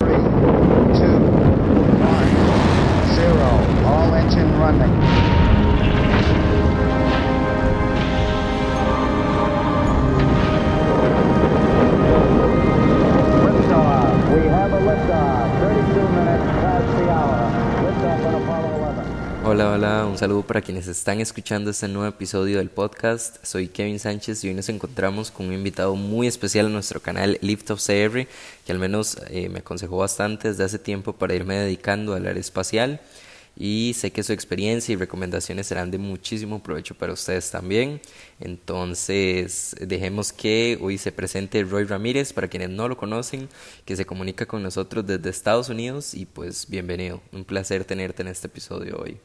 Three, 0.00 0.08
two, 0.08 1.16
one, 2.04 2.28
zero. 3.16 3.48
All 3.86 4.14
engine 4.14 4.52
running. 4.58 5.15
Hola, 19.48 19.70
hola, 19.70 20.06
un 20.06 20.18
saludo 20.18 20.42
para 20.42 20.60
quienes 20.60 20.88
están 20.88 21.20
escuchando 21.20 21.70
este 21.70 21.86
nuevo 21.86 22.08
episodio 22.08 22.58
del 22.58 22.68
podcast. 22.68 23.36
Soy 23.44 23.68
Kevin 23.68 24.00
Sánchez 24.00 24.42
y 24.42 24.48
hoy 24.48 24.54
nos 24.54 24.68
encontramos 24.68 25.30
con 25.30 25.46
un 25.46 25.52
invitado 25.52 25.94
muy 25.94 26.26
especial 26.26 26.66
en 26.66 26.72
nuestro 26.72 26.98
canal 26.98 27.38
Lift 27.42 27.70
of 27.70 27.80
CR, 27.80 28.26
que 28.66 28.72
al 28.72 28.80
menos 28.80 29.16
eh, 29.30 29.48
me 29.48 29.60
aconsejó 29.60 29.98
bastante 29.98 30.48
desde 30.48 30.64
hace 30.64 30.80
tiempo 30.80 31.12
para 31.12 31.36
irme 31.36 31.54
dedicando 31.54 32.14
al 32.14 32.26
área 32.26 32.40
espacial 32.40 33.00
y 33.56 33.94
sé 33.94 34.10
que 34.10 34.24
su 34.24 34.32
experiencia 34.32 34.92
y 34.92 34.96
recomendaciones 34.96 35.68
serán 35.68 35.92
de 35.92 35.98
muchísimo 35.98 36.60
provecho 36.60 36.96
para 36.96 37.12
ustedes 37.12 37.48
también. 37.48 38.00
Entonces, 38.40 39.76
dejemos 39.80 40.32
que 40.32 40.76
hoy 40.80 40.98
se 40.98 41.12
presente 41.12 41.62
Roy 41.62 41.84
Ramírez, 41.84 42.32
para 42.32 42.48
quienes 42.48 42.70
no 42.70 42.88
lo 42.88 42.96
conocen, 42.96 43.48
que 43.84 43.94
se 43.94 44.06
comunica 44.06 44.44
con 44.46 44.64
nosotros 44.64 45.06
desde 45.06 45.30
Estados 45.30 45.68
Unidos 45.68 46.14
y 46.14 46.26
pues 46.26 46.68
bienvenido. 46.68 47.22
Un 47.30 47.44
placer 47.44 47.84
tenerte 47.84 48.22
en 48.22 48.28
este 48.28 48.48
episodio 48.48 48.98
hoy. 48.98 49.20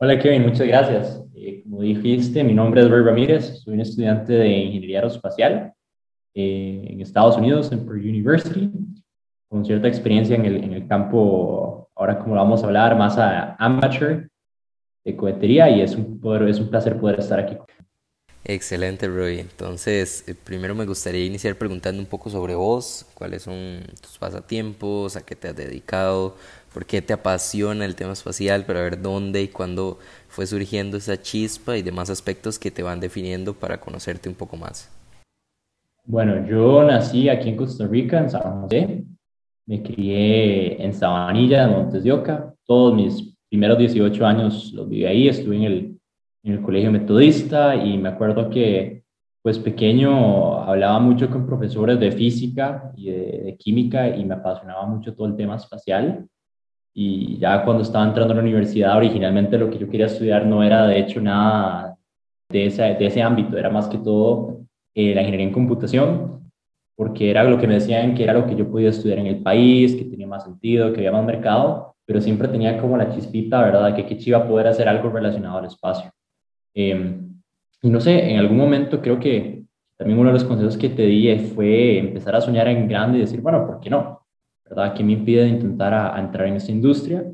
Hola 0.00 0.16
Kevin, 0.16 0.42
muchas 0.42 0.68
gracias. 0.68 1.24
Eh, 1.34 1.64
como 1.64 1.82
dijiste, 1.82 2.44
mi 2.44 2.54
nombre 2.54 2.82
es 2.82 2.88
Roy 2.88 3.02
Ramírez, 3.02 3.58
soy 3.64 3.74
un 3.74 3.80
estudiante 3.80 4.32
de 4.32 4.48
Ingeniería 4.48 4.98
Aeroespacial 4.98 5.72
eh, 6.34 6.86
en 6.88 7.00
Estados 7.00 7.36
Unidos, 7.36 7.72
en 7.72 7.84
Purdue 7.84 8.08
University, 8.08 8.70
con 9.48 9.64
cierta 9.64 9.88
experiencia 9.88 10.36
en 10.36 10.44
el, 10.44 10.62
en 10.62 10.72
el 10.72 10.86
campo, 10.86 11.90
ahora 11.96 12.16
como 12.20 12.36
lo 12.36 12.42
vamos 12.42 12.62
a 12.62 12.66
hablar, 12.66 12.96
más 12.96 13.18
a 13.18 13.56
amateur 13.56 14.30
de 15.04 15.16
cohetería 15.16 15.68
y 15.68 15.80
es 15.80 15.96
un, 15.96 16.20
poder, 16.20 16.48
es 16.48 16.60
un 16.60 16.70
placer 16.70 16.96
poder 16.96 17.18
estar 17.18 17.40
aquí. 17.40 17.56
Excelente, 18.44 19.08
Roy. 19.08 19.40
Entonces, 19.40 20.22
eh, 20.28 20.34
primero 20.34 20.76
me 20.76 20.86
gustaría 20.86 21.26
iniciar 21.26 21.56
preguntando 21.56 22.00
un 22.00 22.06
poco 22.06 22.30
sobre 22.30 22.54
vos, 22.54 23.04
cuáles 23.14 23.42
son 23.42 23.82
tus 24.00 24.16
pasatiempos, 24.16 25.16
a 25.16 25.22
qué 25.22 25.34
te 25.34 25.48
has 25.48 25.56
dedicado, 25.56 26.36
por 26.72 26.86
qué 26.86 27.02
te 27.02 27.12
apasiona 27.12 27.84
el 27.84 27.94
tema 27.94 28.12
espacial, 28.12 28.64
para 28.64 28.82
ver 28.82 29.00
dónde 29.00 29.42
y 29.42 29.48
cuándo 29.48 29.98
fue 30.28 30.46
surgiendo 30.46 30.96
esa 30.96 31.20
chispa 31.20 31.76
y 31.76 31.82
demás 31.82 32.10
aspectos 32.10 32.58
que 32.58 32.70
te 32.70 32.82
van 32.82 33.00
definiendo 33.00 33.54
para 33.54 33.80
conocerte 33.80 34.28
un 34.28 34.34
poco 34.34 34.56
más. 34.56 34.90
Bueno, 36.04 36.46
yo 36.46 36.82
nací 36.84 37.28
aquí 37.28 37.50
en 37.50 37.56
Costa 37.56 37.86
Rica, 37.86 38.18
en 38.18 38.30
San 38.30 38.62
José. 38.62 39.04
Me 39.66 39.82
crié 39.82 40.82
en 40.82 40.94
Sabanilla, 40.94 41.64
en 41.64 41.72
Montes 41.72 42.02
de 42.02 42.12
Oca. 42.12 42.54
Todos 42.64 42.94
mis 42.94 43.36
primeros 43.50 43.76
18 43.76 44.24
años 44.24 44.72
los 44.72 44.88
viví 44.88 45.04
ahí. 45.04 45.28
Estuve 45.28 45.56
en 45.56 45.62
el, 45.64 45.98
en 46.44 46.52
el 46.54 46.62
colegio 46.62 46.90
metodista 46.90 47.76
y 47.76 47.98
me 47.98 48.08
acuerdo 48.08 48.48
que, 48.48 49.02
pues 49.42 49.58
pequeño, 49.58 50.62
hablaba 50.62 50.98
mucho 50.98 51.28
con 51.30 51.46
profesores 51.46 52.00
de 52.00 52.10
física 52.10 52.90
y 52.96 53.10
de, 53.10 53.42
de 53.44 53.56
química 53.58 54.08
y 54.08 54.24
me 54.24 54.34
apasionaba 54.34 54.86
mucho 54.86 55.14
todo 55.14 55.26
el 55.26 55.36
tema 55.36 55.56
espacial. 55.56 56.26
Y 57.00 57.38
ya 57.38 57.62
cuando 57.62 57.84
estaba 57.84 58.04
entrando 58.04 58.32
a 58.32 58.36
la 58.38 58.42
universidad, 58.42 58.96
originalmente 58.96 59.56
lo 59.56 59.70
que 59.70 59.78
yo 59.78 59.88
quería 59.88 60.06
estudiar 60.06 60.44
no 60.44 60.64
era 60.64 60.84
de 60.88 60.98
hecho 60.98 61.20
nada 61.20 61.96
de 62.48 62.66
ese, 62.66 62.82
de 62.82 63.06
ese 63.06 63.22
ámbito, 63.22 63.56
era 63.56 63.70
más 63.70 63.86
que 63.86 63.98
todo 63.98 64.62
eh, 64.96 65.14
la 65.14 65.20
ingeniería 65.20 65.46
en 65.46 65.52
computación, 65.52 66.50
porque 66.96 67.30
era 67.30 67.44
lo 67.44 67.56
que 67.56 67.68
me 67.68 67.74
decían 67.74 68.16
que 68.16 68.24
era 68.24 68.32
lo 68.32 68.48
que 68.48 68.56
yo 68.56 68.68
podía 68.68 68.88
estudiar 68.88 69.20
en 69.20 69.28
el 69.28 69.44
país, 69.44 69.94
que 69.94 70.06
tenía 70.06 70.26
más 70.26 70.42
sentido, 70.42 70.92
que 70.92 70.98
había 70.98 71.12
más 71.12 71.24
mercado, 71.24 71.94
pero 72.04 72.20
siempre 72.20 72.48
tenía 72.48 72.76
como 72.78 72.96
la 72.96 73.14
chispita, 73.14 73.62
¿verdad?, 73.62 73.94
que 73.94 74.04
qué 74.04 74.18
iba 74.26 74.38
a 74.38 74.48
poder 74.48 74.66
hacer 74.66 74.88
algo 74.88 75.08
relacionado 75.08 75.58
al 75.58 75.66
espacio. 75.66 76.10
Eh, 76.74 77.16
y 77.80 77.90
no 77.90 78.00
sé, 78.00 78.28
en 78.28 78.40
algún 78.40 78.56
momento 78.56 79.00
creo 79.00 79.20
que 79.20 79.62
también 79.96 80.18
uno 80.18 80.30
de 80.30 80.34
los 80.34 80.44
consejos 80.44 80.76
que 80.76 80.88
te 80.88 81.02
di 81.02 81.32
fue 81.54 81.98
empezar 81.98 82.34
a 82.34 82.40
soñar 82.40 82.66
en 82.66 82.88
grande 82.88 83.18
y 83.18 83.20
decir, 83.20 83.40
bueno, 83.40 83.64
¿por 83.68 83.78
qué 83.78 83.88
no? 83.88 84.26
¿Verdad? 84.68 84.94
¿Qué 84.94 85.04
me 85.04 85.12
impide 85.12 85.48
intentar 85.48 85.94
a, 85.94 86.16
a 86.16 86.20
entrar 86.20 86.46
en 86.46 86.56
esta 86.56 86.72
industria? 86.72 87.24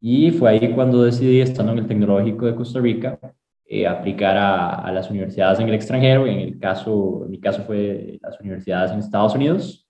Y 0.00 0.30
fue 0.30 0.50
ahí 0.50 0.72
cuando 0.74 1.02
decidí, 1.02 1.40
estando 1.40 1.72
en 1.72 1.78
el 1.78 1.86
Tecnológico 1.86 2.46
de 2.46 2.54
Costa 2.54 2.80
Rica, 2.80 3.18
eh, 3.66 3.86
aplicar 3.86 4.36
a, 4.36 4.70
a, 4.76 4.92
las 4.92 5.10
universidades 5.10 5.60
en 5.60 5.68
el 5.68 5.74
extranjero, 5.74 6.26
en, 6.26 6.38
el 6.38 6.58
caso, 6.58 7.22
en 7.24 7.30
mi 7.30 7.40
caso 7.40 7.62
fue 7.64 8.18
las 8.22 8.40
universidades 8.40 8.92
en 8.92 9.00
Estados 9.00 9.34
Unidos, 9.34 9.86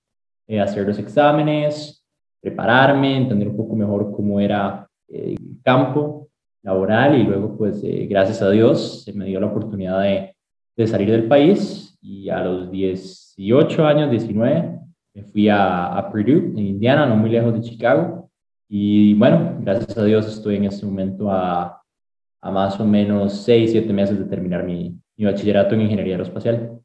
eh, 0.49 0.61
hacer 0.61 0.87
los 0.87 0.99
exámenes, 0.99 2.05
prepararme, 2.41 3.17
entender 3.17 3.49
un 3.49 3.57
poco 3.57 3.77
mejor 3.77 4.11
cómo 4.13 4.41
era 4.41 4.89
eh, 5.09 5.35
el 5.39 5.59
campo 5.63 6.29
laboral 6.63 7.21
y 7.21 7.23
luego, 7.23 7.57
pues, 7.57 7.83
eh, 7.85 8.07
gracias 8.09 8.43
a 8.43 8.51
Dios, 8.51 9.05
se 9.05 9.13
me 9.13 9.27
dio 9.27 9.41
la 9.41 9.47
oportunidad 9.47 10.03
de, 10.03 10.35
de 10.77 10.87
salir 10.87 11.11
del 11.11 11.29
país 11.29 11.99
y 12.01 12.31
a 12.31 12.43
los 12.43 12.71
18 12.71 13.87
años, 13.87 14.11
19, 14.11 14.79
me 15.19 15.25
fui 15.33 15.49
a, 15.49 15.97
a, 15.97 16.11
Purdue, 16.11 16.53
en 16.57 16.59
Indiana, 16.59 17.07
no 17.07 17.17
muy 17.17 17.31
lejos 17.31 17.55
de 17.55 17.61
Chicago. 17.61 18.31
Y 18.69 19.15
bueno, 19.15 19.57
gracias 19.61 19.97
a 19.97 20.05
Dios 20.05 20.27
estoy 20.27 20.57
en 20.57 20.65
este 20.67 20.85
momento 20.87 21.31
a, 21.31 21.83
a 22.41 22.51
más 22.51 22.79
o 22.79 22.85
menos 22.85 23.45
6, 23.45 23.73
7 23.73 23.93
meses 23.93 24.19
de 24.19 24.27
terminar 24.27 24.65
mi, 24.65 24.95
mi, 25.17 25.25
bachillerato 25.25 25.75
en 25.75 25.83
Ingeniería 25.83 26.15
Aeroespacial. 26.15 26.81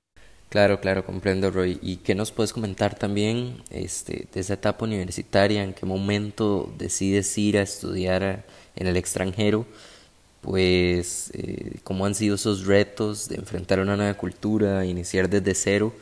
Claro, 0.50 0.80
claro, 0.80 1.04
comprendo, 1.04 1.50
Roy. 1.50 1.80
¿Y 1.82 1.98
qué 1.98 2.16
nos 2.16 2.32
puedes 2.32 2.54
comentar 2.54 2.96
también 2.96 3.64
este, 3.70 4.28
de 4.32 4.40
esa 4.40 4.54
etapa 4.54 4.86
universitaria? 4.86 5.64
¿En 5.64 5.74
qué 5.74 5.86
momento 5.86 6.72
decides 6.78 7.36
ir 7.38 7.58
a 7.58 7.64
estudiar 7.64 8.46
en 8.76 8.88
el 8.88 8.96
extranjero? 8.96 9.66
Pues, 10.42 11.32
eh, 11.34 11.80
¿cómo 11.84 12.06
han 12.06 12.16
sido 12.16 12.36
esos 12.36 12.66
retos 12.66 13.30
de 13.30 13.36
enfrentar 13.36 13.80
una 13.80 13.96
nueva 13.96 14.14
cultura, 14.16 14.86
iniciar 14.86 15.30
desde 15.30 15.56
cero? 15.56 15.94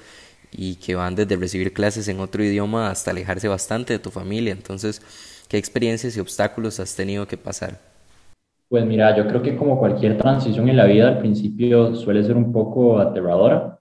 Y 0.51 0.75
que 0.75 0.95
van 0.95 1.15
desde 1.15 1.35
recibir 1.35 1.73
clases 1.73 2.07
en 2.07 2.19
otro 2.19 2.43
idioma 2.43 2.89
hasta 2.89 3.11
alejarse 3.11 3.47
bastante 3.47 3.93
de 3.93 3.99
tu 3.99 4.11
familia. 4.11 4.51
Entonces, 4.51 5.01
¿qué 5.47 5.57
experiencias 5.57 6.15
y 6.17 6.19
obstáculos 6.19 6.79
has 6.79 6.95
tenido 6.95 7.27
que 7.27 7.37
pasar? 7.37 7.79
Pues 8.69 8.85
mira, 8.85 9.15
yo 9.17 9.27
creo 9.27 9.41
que 9.41 9.57
como 9.57 9.77
cualquier 9.77 10.17
transición 10.17 10.69
en 10.69 10.77
la 10.77 10.85
vida, 10.85 11.09
al 11.09 11.19
principio 11.19 11.93
suele 11.95 12.23
ser 12.23 12.37
un 12.37 12.53
poco 12.53 12.99
aterradora, 12.99 13.79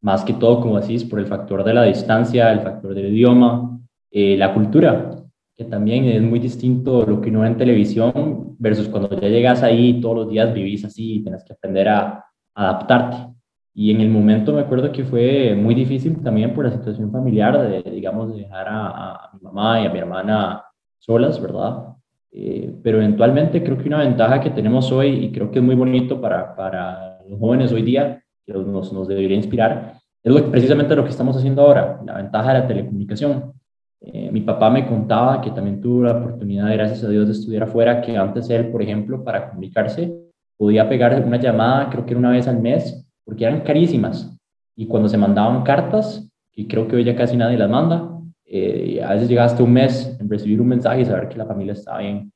más 0.00 0.24
que 0.24 0.34
todo, 0.34 0.60
como 0.60 0.80
decís, 0.80 1.04
por 1.04 1.18
el 1.18 1.26
factor 1.26 1.64
de 1.64 1.74
la 1.74 1.82
distancia, 1.82 2.52
el 2.52 2.60
factor 2.60 2.94
del 2.94 3.12
idioma, 3.12 3.80
eh, 4.10 4.36
la 4.36 4.54
cultura, 4.54 5.10
que 5.56 5.64
también 5.64 6.04
es 6.04 6.22
muy 6.22 6.38
distinto 6.38 7.04
lo 7.04 7.20
que 7.20 7.30
uno 7.30 7.40
ve 7.40 7.48
en 7.48 7.56
televisión 7.56 8.56
versus 8.60 8.88
cuando 8.88 9.20
ya 9.20 9.28
llegas 9.28 9.64
ahí 9.64 10.00
todos 10.00 10.16
los 10.18 10.30
días 10.30 10.54
vivís 10.54 10.84
así 10.84 11.16
y 11.16 11.22
tienes 11.22 11.42
que 11.42 11.54
aprender 11.54 11.88
a 11.88 12.24
adaptarte. 12.54 13.37
Y 13.80 13.92
en 13.92 14.00
el 14.00 14.08
momento 14.08 14.52
me 14.52 14.62
acuerdo 14.62 14.90
que 14.90 15.04
fue 15.04 15.54
muy 15.54 15.72
difícil 15.72 16.20
también 16.20 16.52
por 16.52 16.64
la 16.64 16.72
situación 16.72 17.12
familiar, 17.12 17.56
de, 17.62 17.88
digamos, 17.88 18.34
de 18.34 18.42
dejar 18.42 18.66
a, 18.66 19.12
a 19.12 19.30
mi 19.34 19.40
mamá 19.40 19.80
y 19.80 19.86
a 19.86 19.90
mi 19.90 20.00
hermana 20.00 20.64
solas, 20.98 21.40
¿verdad? 21.40 21.94
Eh, 22.32 22.74
pero 22.82 22.98
eventualmente 22.98 23.62
creo 23.62 23.78
que 23.78 23.86
una 23.86 24.00
ventaja 24.00 24.40
que 24.40 24.50
tenemos 24.50 24.90
hoy, 24.90 25.26
y 25.26 25.30
creo 25.30 25.52
que 25.52 25.60
es 25.60 25.64
muy 25.64 25.76
bonito 25.76 26.20
para, 26.20 26.56
para 26.56 27.20
los 27.28 27.38
jóvenes 27.38 27.70
hoy 27.70 27.82
día, 27.82 28.20
que 28.44 28.52
nos, 28.52 28.92
nos 28.92 29.06
debería 29.06 29.36
inspirar, 29.36 29.92
es 30.24 30.32
lo, 30.32 30.50
precisamente 30.50 30.96
lo 30.96 31.04
que 31.04 31.10
estamos 31.10 31.36
haciendo 31.36 31.62
ahora, 31.62 32.00
la 32.04 32.14
ventaja 32.14 32.54
de 32.54 32.58
la 32.58 32.66
telecomunicación. 32.66 33.52
Eh, 34.00 34.28
mi 34.32 34.40
papá 34.40 34.70
me 34.70 34.88
contaba 34.88 35.40
que 35.40 35.52
también 35.52 35.80
tuvo 35.80 36.02
la 36.02 36.18
oportunidad, 36.18 36.72
gracias 36.72 37.04
a 37.04 37.08
Dios, 37.10 37.26
de 37.26 37.32
estudiar 37.32 37.62
afuera, 37.62 38.00
que 38.00 38.16
antes 38.16 38.50
él, 38.50 38.72
por 38.72 38.82
ejemplo, 38.82 39.22
para 39.22 39.50
comunicarse, 39.50 40.12
podía 40.56 40.88
pegar 40.88 41.22
una 41.24 41.36
llamada, 41.36 41.88
creo 41.90 42.04
que 42.04 42.10
era 42.10 42.18
una 42.18 42.30
vez 42.32 42.48
al 42.48 42.58
mes, 42.58 43.04
porque 43.28 43.44
eran 43.44 43.60
carísimas. 43.60 44.34
Y 44.74 44.86
cuando 44.86 45.06
se 45.06 45.18
mandaban 45.18 45.62
cartas, 45.62 46.26
y 46.56 46.66
creo 46.66 46.88
que 46.88 46.96
hoy 46.96 47.04
ya 47.04 47.14
casi 47.14 47.36
nadie 47.36 47.58
las 47.58 47.68
manda, 47.68 48.10
eh, 48.46 49.02
a 49.04 49.12
veces 49.12 49.28
llegaste 49.28 49.62
un 49.62 49.74
mes 49.74 50.16
en 50.18 50.30
recibir 50.30 50.62
un 50.62 50.68
mensaje 50.68 51.02
y 51.02 51.04
saber 51.04 51.28
que 51.28 51.36
la 51.36 51.44
familia 51.44 51.74
estaba 51.74 51.98
bien. 51.98 52.32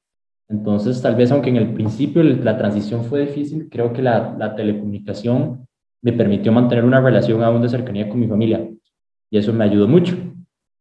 Entonces, 0.50 1.00
tal 1.00 1.14
vez 1.14 1.32
aunque 1.32 1.48
en 1.48 1.56
el 1.56 1.72
principio 1.72 2.22
la 2.22 2.58
transición 2.58 3.04
fue 3.04 3.22
difícil, 3.22 3.70
creo 3.70 3.94
que 3.94 4.02
la, 4.02 4.36
la 4.38 4.54
telecomunicación 4.54 5.66
me 6.02 6.12
permitió 6.12 6.52
mantener 6.52 6.84
una 6.84 7.00
relación 7.00 7.42
aún 7.42 7.62
de 7.62 7.70
cercanía 7.70 8.10
con 8.10 8.20
mi 8.20 8.28
familia. 8.28 8.68
Y 9.30 9.38
eso 9.38 9.54
me 9.54 9.64
ayudó 9.64 9.88
mucho. 9.88 10.14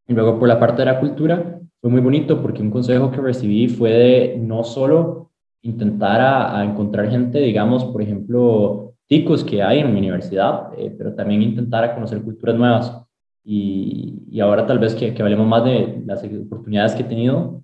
Y 0.09 0.13
luego 0.13 0.37
por 0.39 0.49
la 0.49 0.59
parte 0.59 0.81
de 0.81 0.87
la 0.87 0.99
cultura, 0.99 1.57
fue 1.79 1.89
muy 1.89 2.01
bonito 2.01 2.41
porque 2.41 2.61
un 2.61 2.69
consejo 2.69 3.11
que 3.11 3.21
recibí 3.21 3.69
fue 3.69 3.91
de 3.91 4.37
no 4.37 4.65
solo 4.65 5.31
intentar 5.61 6.19
a, 6.19 6.59
a 6.59 6.65
encontrar 6.65 7.09
gente, 7.09 7.39
digamos, 7.39 7.85
por 7.85 8.01
ejemplo, 8.01 8.90
ticos 9.11 9.43
que 9.43 9.61
hay 9.61 9.79
en 9.79 9.93
mi 9.93 9.99
universidad, 9.99 10.69
eh, 10.77 10.95
pero 10.97 11.13
también 11.13 11.41
intentar 11.41 11.93
conocer 11.93 12.21
culturas 12.21 12.55
nuevas. 12.55 12.97
Y, 13.43 14.23
y 14.31 14.39
ahora 14.39 14.65
tal 14.65 14.79
vez 14.79 14.95
que, 14.95 15.13
que, 15.13 15.21
hablemos 15.21 15.45
más 15.45 15.65
de 15.65 16.01
las 16.05 16.23
oportunidades 16.23 16.93
que 16.93 17.01
he 17.01 17.05
tenido, 17.05 17.61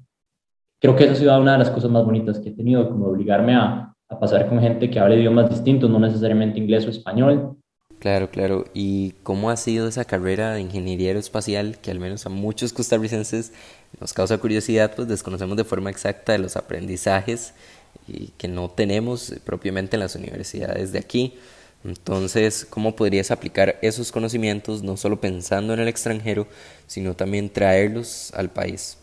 creo 0.81 0.97
que 0.97 1.05
esa 1.05 1.13
ha 1.13 1.15
sido 1.15 1.39
una 1.39 1.53
de 1.53 1.59
las 1.59 1.69
cosas 1.69 1.89
más 1.89 2.03
bonitas 2.03 2.37
que 2.39 2.49
he 2.49 2.51
tenido, 2.51 2.89
como 2.89 3.05
obligarme 3.05 3.55
a, 3.55 3.95
a 4.09 4.19
pasar 4.19 4.49
con 4.49 4.59
gente 4.59 4.89
que 4.89 4.99
hable 4.99 5.15
idiomas 5.15 5.49
distintos, 5.49 5.89
no 5.89 5.99
necesariamente 5.99 6.59
inglés 6.59 6.85
o 6.85 6.89
español. 6.89 7.55
Claro, 7.99 8.29
claro. 8.29 8.65
¿Y 8.73 9.11
cómo 9.23 9.49
ha 9.49 9.55
sido 9.55 9.87
esa 9.87 10.03
carrera 10.03 10.51
de 10.51 10.59
ingeniería 10.59 11.07
aeroespacial 11.07 11.77
que 11.79 11.91
al 11.91 11.99
menos 12.01 12.25
a 12.25 12.29
muchos 12.29 12.73
costarricenses 12.73 13.53
nos 14.01 14.11
causa 14.11 14.37
curiosidad, 14.37 14.91
pues 14.97 15.07
desconocemos 15.07 15.55
de 15.55 15.63
forma 15.63 15.91
exacta 15.91 16.33
de 16.33 16.39
los 16.39 16.57
aprendizajes 16.57 17.53
y 18.07 18.27
que 18.37 18.47
no 18.47 18.69
tenemos 18.69 19.33
propiamente 19.45 19.95
en 19.95 20.01
las 20.01 20.15
universidades 20.15 20.91
de 20.91 20.99
aquí? 20.99 21.33
Entonces, 21.83 22.65
¿cómo 22.65 22.95
podrías 22.95 23.31
aplicar 23.31 23.75
esos 23.81 24.11
conocimientos 24.11 24.83
no 24.83 24.97
solo 24.97 25.21
pensando 25.21 25.73
en 25.73 25.79
el 25.79 25.87
extranjero, 25.87 26.47
sino 26.85 27.13
también 27.13 27.49
traerlos 27.49 28.33
al 28.35 28.49
país? 28.49 28.97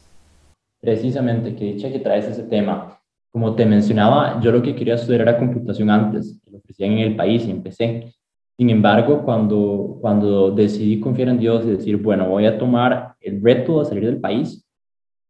Precisamente, 0.81 1.55
que 1.55 1.65
dicha 1.65 1.91
que 1.91 2.01
traes 2.01 2.27
ese 2.27 2.43
tema. 2.43 3.01
Como 3.31 3.55
te 3.55 3.65
mencionaba, 3.65 4.41
yo 4.43 4.53
lo 4.53 4.63
que 4.63 4.75
quería 4.75 4.95
estudiar 4.97 5.23
era 5.23 5.39
computación 5.39 5.91
antes, 5.91 6.39
lo 6.51 6.59
ofrecían 6.59 6.93
en 6.93 6.99
el 6.99 7.17
país 7.17 7.45
y 7.47 7.51
empecé. 7.51 8.13
Sin 8.57 8.71
embargo, 8.71 9.25
cuando, 9.25 9.99
cuando 10.01 10.51
decidí 10.51 11.01
confiar 11.01 11.29
en 11.31 11.39
Dios 11.39 11.65
y 11.65 11.71
decir, 11.71 11.97
bueno, 11.97 12.29
voy 12.29 12.47
a 12.47 12.59
tomar 12.59 13.15
el 13.21 13.43
reto 13.43 13.81
de 13.81 13.87
salir 13.87 14.05
del 14.05 14.21
país, 14.21 14.65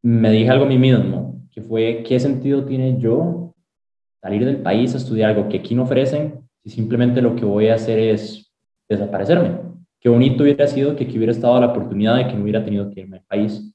me 0.03 0.29
dije 0.29 0.49
algo 0.49 0.65
a 0.65 0.67
mí 0.67 0.77
mismo, 0.77 1.41
que 1.51 1.61
fue, 1.61 2.03
¿qué 2.05 2.19
sentido 2.19 2.65
tiene 2.65 2.99
yo 2.99 3.44
salir 4.25 4.43
del 4.43 4.57
país 4.57 4.91
a 4.95 4.97
estudiar 4.97 5.29
algo 5.29 5.47
que 5.49 5.57
aquí 5.57 5.75
no 5.75 5.83
ofrecen 5.83 6.39
si 6.63 6.71
simplemente 6.71 7.21
lo 7.21 7.35
que 7.35 7.45
voy 7.45 7.67
a 7.67 7.75
hacer 7.75 7.99
es 7.99 8.51
desaparecerme? 8.89 9.59
Qué 9.99 10.09
bonito 10.09 10.41
hubiera 10.41 10.65
sido 10.65 10.95
que 10.95 11.03
aquí 11.03 11.17
hubiera 11.17 11.31
estado 11.31 11.59
la 11.59 11.67
oportunidad 11.67 12.15
de 12.17 12.27
que 12.27 12.33
no 12.33 12.41
hubiera 12.41 12.65
tenido 12.65 12.89
que 12.89 13.01
irme 13.01 13.17
al 13.17 13.23
país. 13.23 13.71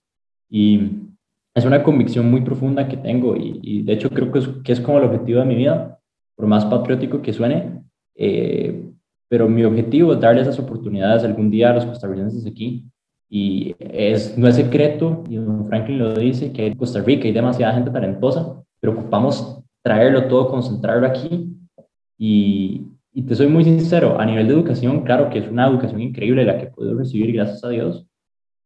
Y 0.48 0.90
es 1.54 1.64
una 1.64 1.84
convicción 1.84 2.28
muy 2.28 2.40
profunda 2.40 2.88
que 2.88 2.96
tengo 2.96 3.36
y, 3.36 3.82
de 3.84 3.92
hecho 3.92 4.10
creo 4.10 4.32
que 4.32 4.40
es, 4.40 4.48
que 4.64 4.72
es, 4.72 4.80
como 4.80 4.98
el 4.98 5.04
objetivo 5.04 5.38
de 5.38 5.46
mi 5.46 5.54
vida, 5.54 6.00
por 6.34 6.48
más 6.48 6.64
patriótico 6.64 7.22
que 7.22 7.32
suene. 7.32 7.84
Eh, 8.16 8.90
pero 9.28 9.48
mi 9.48 9.62
objetivo 9.62 10.14
es 10.14 10.20
darle 10.20 10.42
esas 10.42 10.58
oportunidades 10.58 11.22
algún 11.22 11.48
día 11.48 11.70
a 11.70 11.74
los 11.74 11.86
costarricenses 11.86 12.44
aquí. 12.44 12.86
Y 13.28 13.76
es, 13.78 14.36
no 14.36 14.48
es 14.48 14.56
secreto, 14.56 15.22
y 15.30 15.38
Franklin 15.68 16.00
lo 16.00 16.12
dice, 16.14 16.52
que 16.52 16.66
en 16.66 16.76
Costa 16.76 17.00
Rica 17.02 17.28
hay 17.28 17.32
demasiada 17.32 17.74
gente 17.74 17.92
talentosa, 17.92 18.60
pero 18.80 18.94
ocupamos 18.94 19.59
traerlo 19.82 20.26
todo, 20.28 20.48
concentrarlo 20.48 21.06
aquí. 21.06 21.56
Y, 22.18 22.86
y 23.12 23.22
te 23.22 23.34
soy 23.34 23.48
muy 23.48 23.64
sincero, 23.64 24.20
a 24.20 24.24
nivel 24.24 24.46
de 24.46 24.54
educación, 24.54 25.02
claro 25.02 25.30
que 25.30 25.40
es 25.40 25.48
una 25.48 25.66
educación 25.66 26.00
increíble 26.00 26.44
la 26.44 26.58
que 26.58 26.66
puedo 26.66 26.96
recibir, 26.96 27.32
gracias 27.32 27.64
a 27.64 27.68
Dios, 27.68 28.06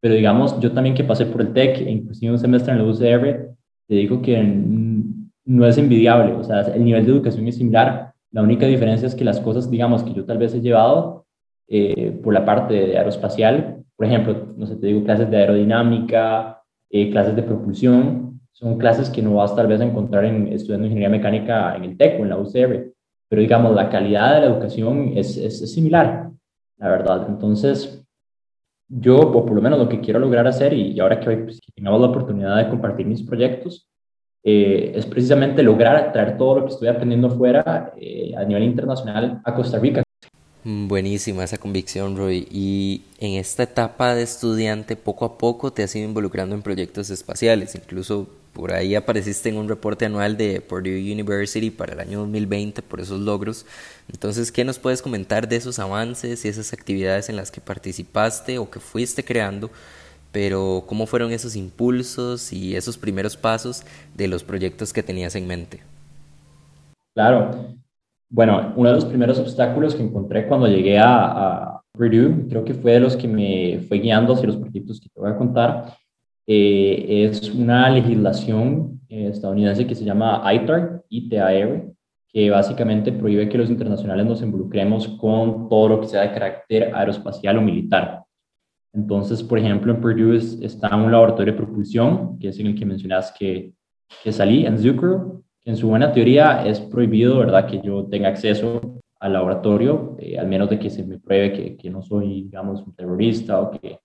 pero 0.00 0.14
digamos, 0.14 0.60
yo 0.60 0.72
también 0.72 0.94
que 0.94 1.04
pasé 1.04 1.24
por 1.24 1.40
el 1.40 1.52
TEC, 1.54 1.80
inclusive 1.88 2.32
un 2.32 2.38
semestre 2.38 2.72
en 2.72 2.78
la 2.78 2.84
UCR, 2.84 3.54
te 3.86 3.94
digo 3.94 4.20
que 4.20 4.42
no 4.42 5.66
es 5.66 5.78
envidiable, 5.78 6.34
o 6.34 6.44
sea, 6.44 6.60
el 6.60 6.84
nivel 6.84 7.06
de 7.06 7.12
educación 7.12 7.48
es 7.48 7.56
similar, 7.56 8.12
la 8.30 8.42
única 8.42 8.66
diferencia 8.66 9.06
es 9.06 9.14
que 9.14 9.24
las 9.24 9.40
cosas, 9.40 9.70
digamos, 9.70 10.02
que 10.02 10.12
yo 10.12 10.24
tal 10.26 10.38
vez 10.38 10.54
he 10.54 10.60
llevado 10.60 11.24
eh, 11.68 12.10
por 12.22 12.34
la 12.34 12.44
parte 12.44 12.74
de 12.74 12.98
aeroespacial, 12.98 13.82
por 13.96 14.06
ejemplo, 14.06 14.48
no 14.56 14.66
sé, 14.66 14.76
te 14.76 14.88
digo, 14.88 15.04
clases 15.04 15.30
de 15.30 15.36
aerodinámica, 15.36 16.62
eh, 16.90 17.10
clases 17.10 17.34
de 17.34 17.42
propulsión, 17.42 18.33
son 18.54 18.78
clases 18.78 19.10
que 19.10 19.20
no 19.20 19.34
vas 19.34 19.54
tal 19.54 19.66
vez 19.66 19.80
a 19.80 19.84
encontrar 19.84 20.24
en, 20.24 20.46
estudiando 20.46 20.86
ingeniería 20.86 21.08
mecánica 21.10 21.74
en 21.74 21.84
el 21.84 21.96
TEC 21.96 22.20
o 22.20 22.22
en 22.22 22.28
la 22.28 22.38
UCR, 22.38 22.92
pero 23.28 23.42
digamos, 23.42 23.74
la 23.74 23.90
calidad 23.90 24.34
de 24.34 24.40
la 24.40 24.46
educación 24.46 25.12
es, 25.16 25.36
es, 25.36 25.72
similar, 25.72 26.30
la 26.78 26.88
verdad. 26.88 27.26
Entonces, 27.28 28.00
yo, 28.88 29.32
por 29.32 29.52
lo 29.52 29.60
menos 29.60 29.78
lo 29.78 29.88
que 29.88 30.00
quiero 30.00 30.20
lograr 30.20 30.46
hacer, 30.46 30.72
y, 30.72 30.98
ahora 31.00 31.18
que, 31.18 31.36
pues, 31.36 31.60
que 31.60 31.72
tengamos 31.72 32.00
la 32.00 32.06
oportunidad 32.06 32.56
de 32.56 32.68
compartir 32.70 33.06
mis 33.06 33.22
proyectos, 33.22 33.88
eh, 34.44 34.92
es 34.94 35.04
precisamente 35.06 35.62
lograr 35.64 36.12
traer 36.12 36.38
todo 36.38 36.60
lo 36.60 36.66
que 36.66 36.74
estoy 36.74 36.86
aprendiendo 36.86 37.30
fuera 37.30 37.92
eh, 37.96 38.34
a 38.36 38.44
nivel 38.44 38.62
internacional 38.62 39.40
a 39.44 39.54
Costa 39.54 39.80
Rica. 39.80 40.04
Mm, 40.62 40.86
buenísima 40.86 41.42
esa 41.42 41.58
convicción, 41.58 42.16
Roy. 42.16 42.46
Y 42.52 43.02
en 43.18 43.32
esta 43.32 43.64
etapa 43.64 44.14
de 44.14 44.22
estudiante, 44.22 44.94
poco 44.94 45.24
a 45.24 45.38
poco 45.38 45.72
te 45.72 45.82
has 45.82 45.96
ido 45.96 46.06
involucrando 46.06 46.54
en 46.54 46.62
proyectos 46.62 47.10
espaciales. 47.10 47.74
Incluso 47.74 48.28
por 48.54 48.72
ahí 48.72 48.94
apareciste 48.94 49.50
en 49.50 49.58
un 49.58 49.68
reporte 49.68 50.06
anual 50.06 50.38
de 50.38 50.62
Purdue 50.62 51.12
University 51.12 51.70
para 51.70 51.92
el 51.92 52.00
año 52.00 52.20
2020 52.20 52.80
por 52.80 53.00
esos 53.00 53.20
logros. 53.20 53.66
Entonces, 54.10 54.50
¿qué 54.50 54.64
nos 54.64 54.78
puedes 54.78 55.02
comentar 55.02 55.48
de 55.48 55.56
esos 55.56 55.78
avances 55.78 56.44
y 56.44 56.48
esas 56.48 56.72
actividades 56.72 57.28
en 57.28 57.36
las 57.36 57.50
que 57.50 57.60
participaste 57.60 58.58
o 58.58 58.70
que 58.70 58.80
fuiste 58.80 59.22
creando 59.22 59.70
pero 60.34 60.82
¿cómo 60.88 61.06
fueron 61.06 61.30
esos 61.30 61.54
impulsos 61.54 62.52
y 62.52 62.74
esos 62.74 62.98
primeros 62.98 63.36
pasos 63.36 63.84
de 64.16 64.26
los 64.26 64.42
proyectos 64.42 64.92
que 64.92 65.00
tenías 65.00 65.36
en 65.36 65.46
mente? 65.46 65.78
Claro. 67.14 67.52
Bueno, 68.28 68.72
uno 68.74 68.88
de 68.88 68.96
los 68.96 69.04
primeros 69.04 69.38
obstáculos 69.38 69.94
que 69.94 70.02
encontré 70.02 70.48
cuando 70.48 70.66
llegué 70.66 70.98
a, 70.98 71.80
Purdue, 71.92 72.48
creo 72.48 72.64
que 72.64 72.74
fue 72.74 72.94
de 72.94 72.98
los 72.98 73.16
que 73.16 73.28
me 73.28 73.78
fue 73.86 74.00
guiando 74.00 74.32
hacia 74.32 74.48
los 74.48 74.56
proyectos 74.56 75.00
que 75.00 75.08
te 75.08 75.20
voy 75.20 75.30
a 75.30 75.36
contar, 75.36 75.96
eh, 76.46 77.24
es 77.24 77.50
una 77.50 77.88
legislación 77.90 79.00
eh, 79.08 79.28
estadounidense 79.28 79.86
que 79.86 79.94
se 79.94 80.04
llama 80.04 80.42
ITAR, 80.52 81.02
ITAR, 81.08 81.86
que 82.28 82.50
básicamente 82.50 83.12
prohíbe 83.12 83.48
que 83.48 83.58
los 83.58 83.70
internacionales 83.70 84.26
nos 84.26 84.42
involucremos 84.42 85.08
con 85.08 85.68
todo 85.68 85.88
lo 85.88 86.00
que 86.00 86.08
sea 86.08 86.22
de 86.22 86.32
carácter 86.32 86.94
aeroespacial 86.94 87.58
o 87.58 87.62
militar. 87.62 88.24
Entonces, 88.92 89.42
por 89.42 89.58
ejemplo, 89.58 89.92
en 89.92 90.00
Purdue 90.00 90.36
está 90.36 90.94
un 90.96 91.10
laboratorio 91.10 91.52
de 91.52 91.58
propulsión, 91.58 92.38
que 92.38 92.48
es 92.48 92.58
en 92.58 92.68
el 92.68 92.74
que 92.74 92.84
mencionas 92.84 93.32
que, 93.36 93.72
que 94.22 94.32
salí, 94.32 94.66
en 94.66 94.78
Zucrow, 94.78 95.42
que 95.60 95.70
en 95.70 95.76
su 95.76 95.88
buena 95.88 96.12
teoría 96.12 96.66
es 96.66 96.80
prohibido, 96.80 97.38
¿verdad?, 97.38 97.66
que 97.66 97.80
yo 97.80 98.04
tenga 98.06 98.28
acceso 98.28 99.00
al 99.18 99.32
laboratorio, 99.32 100.16
eh, 100.18 100.38
al 100.38 100.46
menos 100.46 100.68
de 100.70 100.78
que 100.78 100.90
se 100.90 101.04
me 101.04 101.18
pruebe 101.18 101.52
que, 101.52 101.76
que, 101.76 101.90
no 101.90 102.02
soy, 102.02 102.42
digamos, 102.42 102.82
un 102.82 102.94
terrorista 102.94 103.60
o 103.60 103.70
que, 103.70 103.98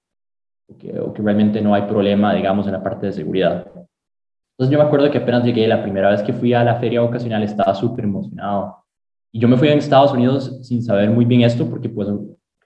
o 0.69 0.77
que, 0.77 0.99
o 0.99 1.13
que 1.13 1.21
realmente 1.21 1.61
no 1.61 1.73
hay 1.73 1.83
problema, 1.83 2.33
digamos, 2.33 2.65
en 2.67 2.73
la 2.73 2.83
parte 2.83 3.07
de 3.07 3.13
seguridad. 3.13 3.65
Entonces 4.51 4.71
yo 4.71 4.77
me 4.77 4.83
acuerdo 4.83 5.09
que 5.09 5.17
apenas 5.17 5.43
llegué, 5.43 5.67
la 5.67 5.81
primera 5.81 6.09
vez 6.09 6.21
que 6.21 6.33
fui 6.33 6.53
a 6.53 6.63
la 6.63 6.75
feria 6.75 7.01
vocacional 7.01 7.43
estaba 7.43 7.73
súper 7.73 8.05
emocionado. 8.05 8.83
Y 9.31 9.39
yo 9.39 9.47
me 9.47 9.57
fui 9.57 9.67
a 9.67 9.73
Estados 9.73 10.11
Unidos 10.11 10.59
sin 10.63 10.83
saber 10.83 11.09
muy 11.09 11.25
bien 11.25 11.41
esto, 11.41 11.69
porque 11.69 11.87
pues 11.87 12.07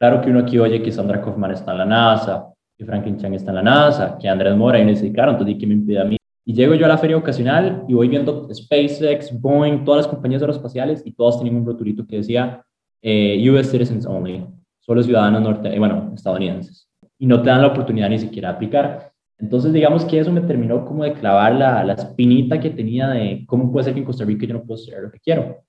Claro 0.04 0.20
que 0.20 0.30
uno 0.30 0.40
aquí 0.40 0.60
oye 0.60 0.84
que 0.84 0.92
Sandra 0.92 1.22
Kaufman 1.22 1.52
está 1.52 1.72
en 1.72 1.78
la 1.78 1.86
NASA, 1.86 2.54
que 2.78 2.84
Franklin 2.84 3.16
Chang 3.16 3.36
está 3.36 3.52
en 3.52 3.56
la 3.56 3.64
NASA, 3.64 4.18
que 4.20 4.28
Andrés 4.28 4.54
Mora, 4.54 4.78
y 4.78 4.82
uno 4.82 4.92
dice, 4.92 5.10
claro, 5.14 5.32
entonces, 5.32 5.56
¿qué 5.58 5.66
me 5.66 5.76
impide 5.76 6.02
a 6.02 6.04
mí? 6.04 6.18
Y 6.44 6.54
llego 6.54 6.76
yo 6.76 6.86
a 6.86 6.90
la 6.90 6.98
feria 6.98 7.16
ocasional 7.16 7.86
y 7.88 7.94
voy 7.94 8.10
viendo 8.10 8.54
SpaceX, 8.54 9.40
Boeing, 9.40 9.86
todas 9.86 10.04
las 10.04 10.14
compañías 10.14 10.42
aeroespaciales 10.42 11.04
y 11.06 11.14
todas 11.14 11.38
tenían 11.38 11.56
un 11.56 11.66
roturito 11.66 12.06
que 12.06 12.18
decía 12.18 12.62
eh, 13.02 13.50
US 13.50 13.72
citizens 13.72 14.06
only, 14.06 14.46
solo 14.82 15.02
ciudadanos 15.02 15.42
norte, 15.42 15.74
eh, 15.74 15.80
bueno, 15.80 16.12
estadounidenses. 16.14 16.90
Y 17.20 17.26
no 17.26 17.42
te 17.42 17.50
dan 17.50 17.62
la 17.62 17.68
oportunidad 17.68 18.10
ni 18.10 18.20
siquiera 18.20 18.50
de 18.50 18.56
aplicar. 18.56 19.12
Entonces, 19.38 19.74
digamos 19.74 20.06
que 20.06 20.20
eso 20.20 20.32
me 20.32 20.42
terminó 20.42 20.86
como 20.86 21.04
de 21.04 21.14
clavar 21.14 21.56
la, 21.56 21.84
la 21.84 21.94
espinita 21.94 22.60
que 22.60 22.70
tenía 22.70 23.10
de 23.10 23.44
cómo 23.46 23.72
puede 23.72 23.86
ser 23.86 23.94
que 23.94 24.00
en 24.00 24.06
Costa 24.06 24.26
Rica 24.26 24.46
yo 24.46 24.54
no 24.54 24.64
puedo 24.64 24.82
hacer 24.82 25.02
lo 25.02 25.12
que 25.12 25.20
quiero 25.20 25.64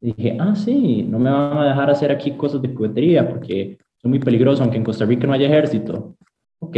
dije, 0.00 0.36
ah, 0.40 0.54
sí, 0.54 1.02
no 1.02 1.18
me 1.18 1.30
van 1.30 1.58
a 1.58 1.68
dejar 1.68 1.90
hacer 1.90 2.10
aquí 2.10 2.32
cosas 2.32 2.62
de 2.62 2.72
cohetería 2.72 3.28
porque 3.28 3.78
son 4.00 4.10
muy 4.10 4.20
peligrosos, 4.20 4.60
aunque 4.60 4.76
en 4.76 4.84
Costa 4.84 5.04
Rica 5.04 5.26
no 5.26 5.32
haya 5.32 5.46
ejército. 5.46 6.16
Ok, 6.60 6.76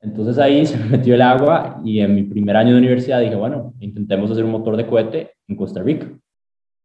entonces 0.00 0.38
ahí 0.38 0.64
se 0.66 0.76
me 0.78 0.86
metió 0.86 1.14
el 1.14 1.22
agua 1.22 1.80
y 1.84 2.00
en 2.00 2.14
mi 2.14 2.22
primer 2.22 2.56
año 2.56 2.72
de 2.72 2.78
universidad 2.78 3.20
dije, 3.20 3.36
bueno, 3.36 3.74
intentemos 3.80 4.30
hacer 4.30 4.44
un 4.44 4.52
motor 4.52 4.76
de 4.76 4.86
cohete 4.86 5.32
en 5.46 5.56
Costa 5.56 5.82
Rica, 5.82 6.08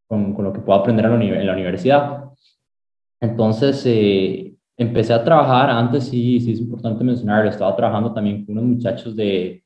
con, 0.07 0.33
con 0.33 0.45
lo 0.45 0.53
que 0.53 0.59
puedo 0.59 0.79
aprender 0.79 1.05
en 1.05 1.47
la, 1.47 1.53
universidad. 1.53 2.25
Entonces 3.21 3.83
eh, 3.85 4.52
empecé 4.77 5.13
a 5.13 5.23
trabajar, 5.23 5.69
antes 5.69 6.05
sí, 6.05 6.39
sí 6.39 6.51
es 6.53 6.59
importante 6.59 7.03
mencionar, 7.03 7.45
estaba 7.45 7.75
trabajando 7.75 8.13
también 8.13 8.45
con 8.45 8.57
unos 8.57 8.77
muchachos 8.77 9.15
de, 9.15 9.63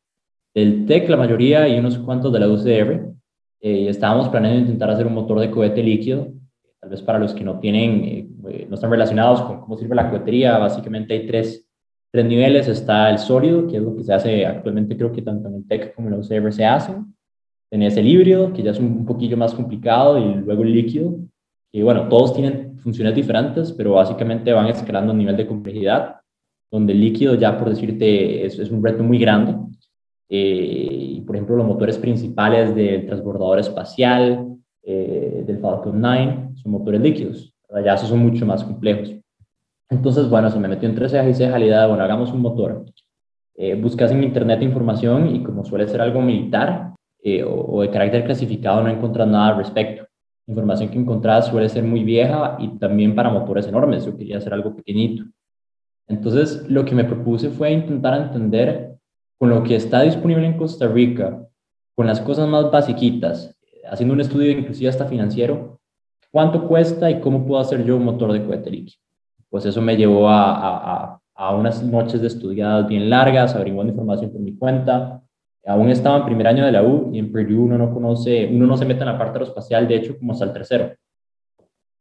del 0.53 0.85
TEC, 0.85 1.09
la 1.09 1.17
mayoría, 1.17 1.67
y 1.67 1.79
unos 1.79 1.97
cuantos 1.99 2.33
de 2.33 2.39
la 2.39 2.47
UCR, 2.47 3.13
eh, 3.61 3.89
estábamos 3.89 4.29
planeando 4.29 4.61
intentar 4.61 4.89
hacer 4.89 5.07
un 5.07 5.13
motor 5.13 5.39
de 5.39 5.51
cohete 5.51 5.81
líquido, 5.81 6.33
tal 6.79 6.89
vez 6.89 7.01
para 7.01 7.19
los 7.19 7.33
que 7.33 7.43
no 7.43 7.59
tienen, 7.59 8.03
eh, 8.03 8.29
eh, 8.49 8.65
no 8.69 8.75
están 8.75 8.91
relacionados 8.91 9.41
con 9.41 9.61
cómo 9.61 9.77
sirve 9.77 9.95
la 9.95 10.09
cohetería, 10.09 10.57
básicamente 10.57 11.13
hay 11.13 11.27
tres, 11.27 11.67
tres 12.11 12.25
niveles, 12.25 12.67
está 12.67 13.09
el 13.09 13.17
sólido, 13.17 13.67
que 13.67 13.77
es 13.77 13.83
lo 13.83 13.95
que 13.95 14.03
se 14.03 14.13
hace 14.13 14.45
actualmente, 14.45 14.97
creo 14.97 15.11
que 15.11 15.21
tanto 15.21 15.47
en 15.47 15.55
el 15.55 15.67
TEC 15.67 15.95
como 15.95 16.07
en 16.09 16.13
la 16.15 16.19
UCR 16.19 16.51
se 16.51 16.65
hacen, 16.65 17.15
tenés 17.69 17.97
el 17.97 18.07
híbrido, 18.07 18.53
que 18.53 18.63
ya 18.63 18.71
es 18.71 18.79
un, 18.79 19.05
poquillo 19.05 19.37
más 19.37 19.53
complicado, 19.53 20.17
y 20.17 20.35
luego 20.35 20.63
el 20.63 20.73
líquido, 20.73 21.15
que 21.77 21.83
bueno, 21.83 22.09
todos 22.09 22.33
tienen 22.33 22.75
funciones 22.79 23.13
diferentes, 23.13 23.71
pero 23.71 23.91
básicamente 23.91 24.51
van 24.51 24.65
escalando 24.65 25.13
a 25.13 25.15
nivel 25.15 25.37
de 25.37 25.45
complejidad, 25.45 26.15
donde 26.71 26.91
el 26.93 26.99
líquido 26.99 27.35
ya, 27.35 27.55
por 27.55 27.69
decirte, 27.69 28.43
es, 28.43 28.71
un 28.71 28.83
reto 28.83 29.03
muy 29.03 29.19
grande, 29.19 29.55
eh, 30.27 31.21
por 31.23 31.35
ejemplo, 31.35 31.55
los 31.55 31.67
motores 31.67 31.99
principales 31.99 32.73
del 32.73 33.05
transbordador 33.05 33.59
espacial, 33.59 34.57
eh, 34.81 35.43
del 35.45 35.59
Falcon 35.59 36.01
9, 36.01 36.49
son 36.55 36.71
motores 36.71 36.99
líquidos. 36.99 37.53
Ya 37.85 37.93
esos 37.93 38.09
son 38.09 38.19
mucho 38.19 38.43
más 38.47 38.63
complejos. 38.63 39.13
Entonces, 39.87 40.27
bueno, 40.31 40.49
se 40.49 40.57
me 40.57 40.67
metió 40.67 40.89
entre 40.89 41.07
ceja 41.09 41.29
y 41.29 41.35
ceja 41.35 41.59
la 41.59 41.65
idea 41.65 41.81
de, 41.81 41.87
bueno, 41.89 42.03
hagamos 42.03 42.33
un 42.33 42.41
motor. 42.41 42.85
Eh, 43.53 43.75
buscas 43.75 44.11
en 44.11 44.23
internet 44.23 44.63
información 44.63 45.35
y 45.35 45.43
como 45.43 45.63
suele 45.63 45.87
ser 45.87 46.01
algo 46.01 46.21
militar 46.21 46.95
eh, 47.21 47.43
o, 47.43 47.83
de 47.83 47.91
carácter 47.91 48.25
clasificado, 48.25 48.81
no 48.81 48.89
encuentras 48.89 49.27
nada 49.27 49.49
al 49.49 49.57
respecto. 49.57 50.06
Información 50.47 50.89
que 50.89 50.97
encontraba 50.97 51.41
suele 51.41 51.69
ser 51.69 51.83
muy 51.83 52.03
vieja 52.03 52.55
y 52.59 52.69
también 52.79 53.13
para 53.13 53.29
motores 53.29 53.67
enormes. 53.67 54.05
Yo 54.05 54.17
quería 54.17 54.37
hacer 54.37 54.53
algo 54.53 54.75
pequeñito. 54.75 55.25
Entonces, 56.07 56.65
lo 56.69 56.85
que 56.85 56.95
me 56.95 57.03
propuse 57.03 57.49
fue 57.49 57.71
intentar 57.71 58.19
entender 58.19 58.97
con 59.37 59.49
lo 59.49 59.61
que 59.63 59.75
está 59.75 60.01
disponible 60.01 60.45
en 60.45 60.57
Costa 60.57 60.87
Rica, 60.87 61.45
con 61.95 62.07
las 62.07 62.21
cosas 62.21 62.47
más 62.47 62.71
basiquitas, 62.71 63.55
haciendo 63.89 64.13
un 64.13 64.21
estudio 64.21 64.51
inclusive 64.51 64.89
hasta 64.89 65.05
financiero, 65.05 65.79
cuánto 66.31 66.67
cuesta 66.67 67.09
y 67.11 67.19
cómo 67.19 67.45
puedo 67.45 67.61
hacer 67.61 67.83
yo 67.83 67.97
un 67.97 68.05
motor 68.05 68.31
de 68.31 68.45
cohete 68.45 68.71
líquido. 68.71 69.01
Pues 69.49 69.65
eso 69.65 69.81
me 69.81 69.95
llevó 69.95 70.29
a, 70.29 71.19
a, 71.35 71.55
unas 71.55 71.83
noches 71.83 72.21
de 72.21 72.27
estudiadas 72.27 72.87
bien 72.87 73.09
largas, 73.09 73.55
averiguando 73.55 73.91
información 73.91 74.31
por 74.31 74.41
mi 74.41 74.55
cuenta. 74.55 75.21
Aún 75.67 75.89
estaba 75.89 76.19
en 76.19 76.25
primer 76.25 76.47
año 76.47 76.65
de 76.65 76.71
la 76.71 76.81
U 76.81 77.09
y 77.13 77.19
en 77.19 77.29
Purdue 77.29 77.57
uno 77.57 77.77
no 77.77 77.93
conoce, 77.93 78.49
uno 78.49 78.65
no 78.65 78.77
se 78.77 78.85
mete 78.85 79.01
en 79.01 79.07
la 79.07 79.17
parte 79.17 79.33
aeroespacial, 79.33 79.85
de 79.85 79.95
hecho, 79.95 80.17
como 80.17 80.31
hasta 80.31 80.45
el 80.45 80.53
tercero. 80.53 80.93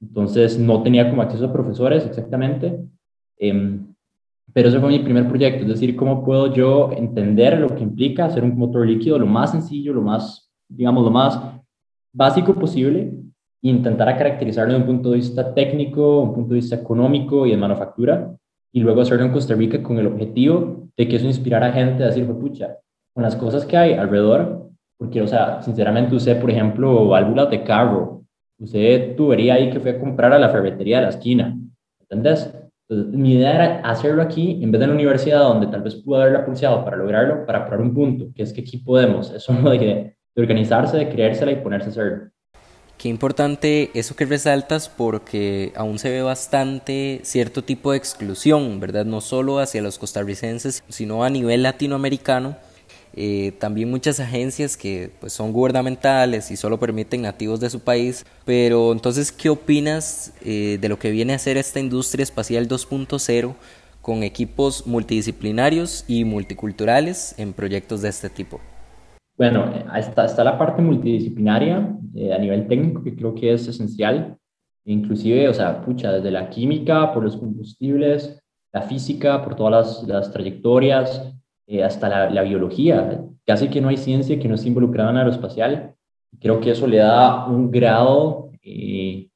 Entonces 0.00 0.56
no 0.56 0.82
tenía 0.82 1.10
como 1.10 1.22
acceso 1.22 1.46
a 1.46 1.52
profesores 1.52 2.06
exactamente. 2.06 2.78
Em, 3.38 3.92
pero 4.52 4.68
ese 4.68 4.78
fue 4.78 4.88
mi 4.88 5.00
primer 5.00 5.28
proyecto, 5.28 5.62
es 5.62 5.68
decir, 5.68 5.96
cómo 5.96 6.24
puedo 6.24 6.54
yo 6.54 6.92
entender 6.92 7.58
lo 7.58 7.74
que 7.74 7.82
implica 7.82 8.26
hacer 8.26 8.44
un 8.44 8.56
motor 8.56 8.86
líquido 8.86 9.18
lo 9.18 9.26
más 9.26 9.50
sencillo, 9.50 9.92
lo 9.92 10.00
más, 10.00 10.48
digamos, 10.68 11.04
lo 11.04 11.10
más 11.10 11.38
básico 12.12 12.54
posible 12.54 13.12
e 13.62 13.68
intentar 13.68 14.16
caracterizarlo 14.16 14.74
desde 14.74 14.84
un 14.84 14.94
punto 14.94 15.10
de 15.10 15.16
vista 15.16 15.52
técnico, 15.52 16.20
un 16.20 16.34
punto 16.34 16.50
de 16.50 16.60
vista 16.60 16.76
económico 16.76 17.44
y 17.46 17.50
de 17.50 17.56
manufactura, 17.56 18.32
y 18.72 18.80
luego 18.80 19.00
hacerlo 19.00 19.24
en 19.24 19.32
Costa 19.32 19.54
Rica 19.54 19.82
con 19.82 19.98
el 19.98 20.06
objetivo 20.06 20.88
de 20.96 21.08
que 21.08 21.16
eso 21.16 21.26
inspirara 21.26 21.66
a 21.66 21.72
gente 21.72 22.04
a 22.04 22.06
decir, 22.06 22.26
pucha, 22.26 22.76
con 23.16 23.22
las 23.22 23.34
cosas 23.34 23.64
que 23.64 23.78
hay 23.78 23.94
alrededor, 23.94 24.68
porque, 24.98 25.22
o 25.22 25.26
sea, 25.26 25.62
sinceramente 25.62 26.14
usé, 26.14 26.34
por 26.34 26.50
ejemplo, 26.50 27.08
válvulas 27.08 27.48
de 27.48 27.64
carro, 27.64 28.26
usé 28.58 29.14
tubería 29.16 29.54
ahí 29.54 29.70
que 29.70 29.80
fue 29.80 29.92
a 29.92 29.98
comprar 29.98 30.34
a 30.34 30.38
la 30.38 30.50
ferretería 30.50 30.98
de 30.98 31.04
la 31.04 31.08
esquina, 31.08 31.58
¿entendés? 31.98 32.52
Entonces, 32.86 33.18
mi 33.18 33.32
idea 33.32 33.54
era 33.54 33.80
hacerlo 33.88 34.20
aquí, 34.20 34.62
en 34.62 34.70
vez 34.70 34.80
de 34.80 34.84
en 34.84 34.90
la 34.90 34.96
universidad, 34.96 35.44
donde 35.44 35.68
tal 35.68 35.80
vez 35.80 35.94
pude 35.94 36.20
haberla 36.20 36.44
pulseado 36.44 36.84
para 36.84 36.98
lograrlo, 36.98 37.46
para 37.46 37.64
probar 37.64 37.86
un 37.86 37.94
punto, 37.94 38.26
que 38.34 38.42
es 38.42 38.52
que 38.52 38.60
aquí 38.60 38.76
podemos, 38.76 39.30
eso 39.30 39.54
no 39.54 39.70
de, 39.70 39.78
de 39.78 40.42
organizarse, 40.42 40.98
de 40.98 41.08
creérsela 41.08 41.52
y 41.52 41.56
ponerse 41.56 41.86
a 41.86 41.92
hacerlo. 41.92 42.30
Qué 42.98 43.08
importante 43.08 43.92
eso 43.94 44.14
que 44.14 44.26
resaltas 44.26 44.90
porque 44.90 45.72
aún 45.74 45.98
se 45.98 46.10
ve 46.10 46.20
bastante 46.20 47.20
cierto 47.22 47.64
tipo 47.64 47.92
de 47.92 47.96
exclusión, 47.96 48.78
¿verdad? 48.78 49.06
No 49.06 49.22
solo 49.22 49.58
hacia 49.58 49.80
los 49.80 49.98
costarricenses, 49.98 50.84
sino 50.88 51.24
a 51.24 51.30
nivel 51.30 51.62
latinoamericano 51.62 52.56
eh, 53.18 53.52
también 53.58 53.90
muchas 53.90 54.20
agencias 54.20 54.76
que 54.76 55.10
pues, 55.20 55.32
son 55.32 55.54
gubernamentales 55.54 56.50
y 56.50 56.56
solo 56.56 56.78
permiten 56.78 57.22
nativos 57.22 57.60
de 57.60 57.70
su 57.70 57.80
país. 57.80 58.26
Pero 58.44 58.92
entonces, 58.92 59.32
¿qué 59.32 59.48
opinas 59.48 60.34
eh, 60.44 60.76
de 60.78 60.88
lo 60.90 60.98
que 60.98 61.10
viene 61.10 61.32
a 61.32 61.38
ser 61.38 61.56
esta 61.56 61.80
industria 61.80 62.22
espacial 62.22 62.68
2.0 62.68 63.54
con 64.02 64.22
equipos 64.22 64.86
multidisciplinarios 64.86 66.04
y 66.06 66.24
multiculturales 66.24 67.34
en 67.38 67.54
proyectos 67.54 68.02
de 68.02 68.10
este 68.10 68.28
tipo? 68.28 68.60
Bueno, 69.38 69.72
está, 69.96 70.26
está 70.26 70.44
la 70.44 70.58
parte 70.58 70.82
multidisciplinaria 70.82 71.96
eh, 72.14 72.34
a 72.34 72.38
nivel 72.38 72.68
técnico 72.68 73.02
que 73.02 73.16
creo 73.16 73.34
que 73.34 73.54
es 73.54 73.66
esencial. 73.66 74.36
Inclusive, 74.84 75.48
o 75.48 75.54
sea, 75.54 75.80
pucha, 75.80 76.12
desde 76.12 76.30
la 76.30 76.50
química, 76.50 77.12
por 77.14 77.24
los 77.24 77.36
combustibles, 77.36 78.38
la 78.72 78.82
física, 78.82 79.42
por 79.42 79.56
todas 79.56 79.72
las, 79.72 80.08
las 80.08 80.32
trayectorias, 80.32 81.34
eh, 81.66 81.82
hasta 81.82 82.30
la, 82.30 82.42
biología. 82.42 83.24
Casi 83.44 83.68
que 83.68 83.80
no 83.80 83.88
hay 83.88 83.96
ciencia 83.96 84.38
que 84.38 84.48
no 84.48 84.54
esté 84.54 84.68
involucrada 84.68 85.10
en 85.10 85.16
aeroespacial. 85.16 85.94
Creo 86.40 86.60
que 86.60 86.70
eso 86.70 86.86
le 86.86 86.98
da 86.98 87.46
un 87.46 87.70
grado 87.72 88.50
eh, 88.62 89.28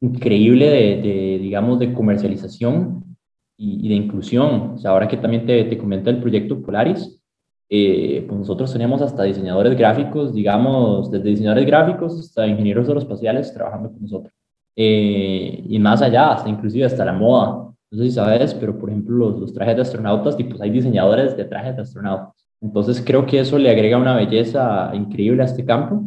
increíble 0.00 0.70
de, 0.70 1.38
digamos, 1.38 1.78
de 1.78 1.92
comercialización 1.92 3.16
y, 3.58 3.88
de 3.88 3.94
inclusión. 3.94 4.72
O 4.74 4.78
sea, 4.78 4.92
ahora 4.92 5.08
que 5.08 5.18
también 5.18 5.44
te, 5.46 5.64
te 5.64 5.74
el 5.76 6.20
proyecto 6.20 6.62
Polaris, 6.62 7.20
eh, 7.68 8.24
pues 8.26 8.38
nosotros 8.38 8.72
tenemos 8.72 9.02
hasta 9.02 9.24
diseñadores 9.24 9.76
gráficos, 9.76 10.32
digamos, 10.32 11.10
desde 11.10 11.30
diseñadores 11.30 11.66
gráficos 11.66 12.18
hasta 12.18 12.46
ingenieros 12.46 12.88
aeroespaciales 12.88 13.52
trabajando 13.52 13.90
con 13.90 14.02
nosotros. 14.02 14.32
y 14.74 15.78
más 15.80 16.02
allá, 16.02 16.32
hasta 16.32 16.48
inclusive 16.48 16.84
hasta 16.84 17.04
la 17.04 17.12
moda 17.12 17.66
no 17.96 18.02
sé 18.02 18.10
si 18.10 18.14
sabes, 18.14 18.54
pero 18.54 18.78
por 18.78 18.90
ejemplo 18.90 19.16
los, 19.16 19.40
los 19.40 19.52
trajes 19.54 19.76
de 19.76 19.82
astronautas, 19.82 20.36
pues 20.36 20.60
hay 20.60 20.70
diseñadores 20.70 21.36
de 21.36 21.44
trajes 21.44 21.76
de 21.76 21.82
astronautas. 21.82 22.46
Entonces 22.60 23.02
creo 23.04 23.24
que 23.26 23.40
eso 23.40 23.58
le 23.58 23.70
agrega 23.70 23.96
una 23.96 24.14
belleza 24.14 24.90
increíble 24.94 25.42
a 25.42 25.46
este 25.46 25.64
campo. 25.64 26.02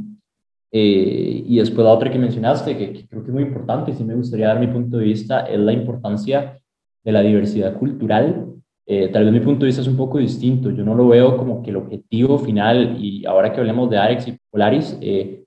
Eh, 0.72 1.44
y 1.48 1.58
después 1.58 1.84
la 1.84 1.94
otra 1.94 2.12
que 2.12 2.20
mencionaste, 2.20 2.78
que, 2.78 3.08
creo 3.08 3.24
que 3.24 3.30
es 3.30 3.34
muy 3.34 3.44
importante 3.44 3.92
y 3.92 3.96
sí 3.96 4.04
me 4.04 4.14
gustaría 4.14 4.48
dar 4.48 4.60
mi 4.60 4.68
punto 4.68 4.98
de 4.98 5.06
vista, 5.06 5.42
es 5.42 5.60
la 5.60 5.74
importancia 5.74 6.60
de 7.04 7.12
la 7.12 7.22
diversidad 7.22 7.76
cultural. 7.78 8.46
Eh, 8.86 9.08
tal 9.10 9.26
vez 9.26 9.34
mi 9.34 9.40
punto 9.40 9.62
de 9.62 9.68
vista 9.68 9.82
es 9.82 9.88
un 9.88 9.98
poco 9.98 10.20
distinto. 10.20 10.70
Yo 10.72 10.84
no 10.84 10.94
lo 10.94 11.08
veo 11.08 11.38
como 11.38 11.64
que 11.64 11.72
el 11.72 11.78
objetivo 11.78 12.38
final, 12.38 12.98
y 13.00 13.26
ahora 13.26 13.52
que 13.52 13.60
hablemos 13.60 13.90
de 13.90 13.98
Arex 13.98 14.28
y 14.28 14.38
Polaris, 14.52 14.98
eh, 15.02 15.44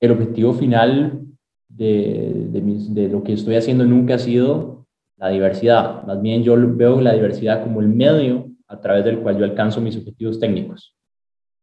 el 0.00 0.10
objetivo 0.10 0.52
final 0.54 1.20
de, 1.68 2.48
de, 2.50 2.60
de, 2.60 3.08
lo 3.08 3.22
que 3.22 3.32
estoy 3.32 3.56
haciendo 3.56 3.84
nunca 3.84 4.14
ha 4.14 4.18
sido 4.18 4.73
la 5.24 5.30
diversidad. 5.30 6.02
Más 6.04 6.20
bien 6.20 6.42
yo 6.42 6.54
veo 6.76 7.00
la 7.00 7.14
diversidad 7.14 7.62
como 7.62 7.80
el 7.80 7.88
medio 7.88 8.50
a 8.68 8.78
través 8.78 9.06
del 9.06 9.20
cual 9.20 9.38
yo 9.38 9.44
alcanzo 9.44 9.80
mis 9.80 9.96
objetivos 9.96 10.38
técnicos. 10.38 10.94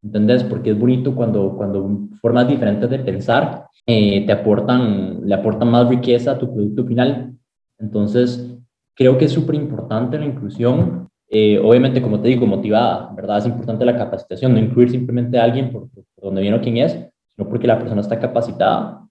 ¿Entendés? 0.02 0.44
Porque 0.44 0.72
es 0.72 0.80
bonito 0.80 1.14
cuando, 1.14 1.56
cuando 1.56 2.08
formas 2.20 2.48
diferentes 2.48 2.90
de 2.90 2.98
pensar 2.98 3.68
eh, 3.86 4.26
te 4.26 4.32
aportan, 4.32 5.22
le 5.28 5.36
aportan 5.36 5.70
más 5.70 5.88
riqueza 5.88 6.32
a 6.32 6.40
tu 6.40 6.52
producto 6.52 6.86
final. 6.86 7.36
Entonces, 7.78 8.52
creo 8.96 9.16
que 9.20 9.26
es 9.26 9.32
súper 9.32 9.54
importante 9.54 10.18
la 10.18 10.26
inclusión. 10.26 11.08
Eh, 11.30 11.60
obviamente, 11.60 12.02
como 12.02 12.20
te 12.20 12.30
digo, 12.30 12.48
motivada, 12.48 13.12
¿verdad? 13.16 13.38
Es 13.38 13.46
importante 13.46 13.86
la 13.86 13.96
capacitación, 13.96 14.54
no 14.54 14.60
incluir 14.60 14.90
simplemente 14.90 15.38
a 15.38 15.44
alguien 15.44 15.72
por, 15.72 15.88
por 15.92 16.24
donde 16.24 16.42
viene 16.42 16.58
o 16.58 16.62
quién 16.62 16.78
es, 16.78 16.94
sino 17.36 17.48
porque 17.48 17.68
la 17.68 17.78
persona 17.78 18.02
está 18.02 18.20
capacitada. 18.20 19.08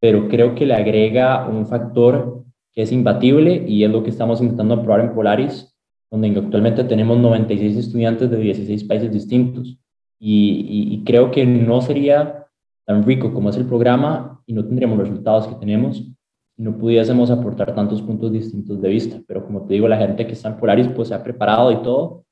Pero 0.00 0.28
creo 0.28 0.56
que 0.56 0.66
le 0.66 0.74
agrega 0.74 1.46
un 1.46 1.64
factor 1.64 2.38
es 2.82 2.92
imbatible 2.92 3.64
y 3.66 3.82
es 3.82 3.90
lo 3.90 4.04
que 4.04 4.10
estamos 4.10 4.40
intentando 4.40 4.80
probar 4.80 5.00
en 5.00 5.12
Polaris, 5.12 5.76
donde 6.10 6.28
actualmente 6.28 6.84
tenemos 6.84 7.18
96 7.18 7.76
estudiantes 7.76 8.30
de 8.30 8.36
16 8.38 8.84
países 8.84 9.12
distintos. 9.12 9.76
Y, 10.20 11.02
creo 11.04 11.30
que 11.30 11.44
no 11.46 11.80
sería 11.80 12.46
tan 12.84 13.04
rico 13.04 13.32
como 13.32 13.50
es 13.50 13.56
el 13.56 13.66
programa 13.66 14.40
y 14.46 14.52
no 14.52 14.64
tendríamos 14.64 14.98
los 14.98 15.08
resultados 15.08 15.46
que 15.46 15.54
tenemos 15.56 15.98
si 15.98 16.62
no 16.62 16.76
pudiésemos 16.76 17.30
aportar 17.30 17.74
tantos 17.74 18.02
puntos 18.02 18.32
distintos 18.32 18.80
de 18.80 18.88
vista. 18.88 19.20
Pero 19.26 19.44
como 19.44 19.62
te 19.62 19.74
digo, 19.74 19.88
la 19.88 19.96
gente 19.96 20.26
que 20.26 20.32
está 20.32 20.48
en 20.48 20.56
Polaris 20.56 20.88
pues 20.88 21.08
se 21.08 21.14
ha 21.14 21.22
preparado 21.22 21.72
y 21.72 21.82
todo. 21.82 22.24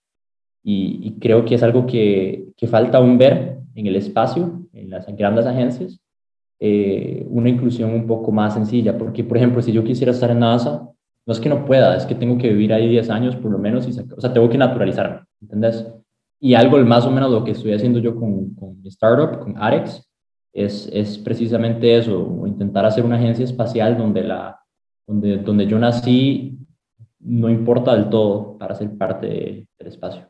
Y, 0.63 1.17
creo 1.21 1.45
que 1.45 1.57
es 1.57 1.63
algo 1.63 1.87
que, 1.87 2.49
que 2.57 2.67
falta 2.67 2.99
aún 2.99 3.19
ver 3.19 3.59
en 3.75 3.87
el 3.87 3.97
espacio, 3.97 4.67
en 4.73 4.91
las 4.91 5.07
grandes 5.17 5.47
agencias, 5.47 6.01
eh, 6.59 7.27
una 7.29 7.49
inclusión 7.49 7.93
un 7.93 8.07
poco 8.07 8.33
más 8.33 8.55
sencilla, 8.55 8.97
porque 8.97 9.25
por 9.25 9.37
ejemplo, 9.37 9.63
si 9.63 9.73
yo 9.73 9.85
quisiera 9.85 10.13
estar 10.13 10.31
en 10.31 10.41
NASA, 10.41 10.89
no 11.27 11.33
es 11.33 11.41
que 11.41 11.49
no 11.49 11.65
pueda, 11.65 11.97
es 11.97 12.07
que 12.07 12.15
tengo 12.15 12.39
que 12.39 12.51
vivir 12.51 12.73
ahí 12.73 12.89
10 12.89 13.11
años 13.11 13.37
por 13.37 13.51
lo 13.51 13.59
menos, 13.59 13.87
y, 13.87 13.99
o 13.99 14.21
sea, 14.21 14.33
tengo 14.33 14.49
que 14.49 14.59
naturalizarme, 14.59 15.21
¿entendés? 15.41 15.87
Y 16.41 16.55
algo 16.55 16.79
más 16.79 17.05
o 17.07 17.11
menos 17.11 17.31
lo 17.31 17.45
que 17.45 17.53
estoy 17.53 17.73
haciendo 17.73 17.99
yo 17.99 18.15
con, 18.15 18.55
con 18.55 18.81
mi 18.81 18.89
startup, 18.89 19.41
con 19.41 19.57
Arex, 19.57 20.09
es, 20.53 20.89
es 20.93 21.19
precisamente 21.19 21.97
eso, 21.97 22.43
intentar 22.47 22.87
hacer 22.87 23.05
una 23.05 23.17
agencia 23.17 23.45
espacial 23.45 23.99
donde, 23.99 24.23
la, 24.23 24.59
donde, 25.07 25.37
donde 25.39 25.67
yo 25.67 25.79
nací 25.79 26.59
no 27.21 27.51
importa 27.51 27.95
del 27.95 28.09
todo 28.09 28.57
para 28.57 28.75
ser 28.75 28.97
parte 28.97 29.27
del 29.79 29.89
espacio. 29.89 30.29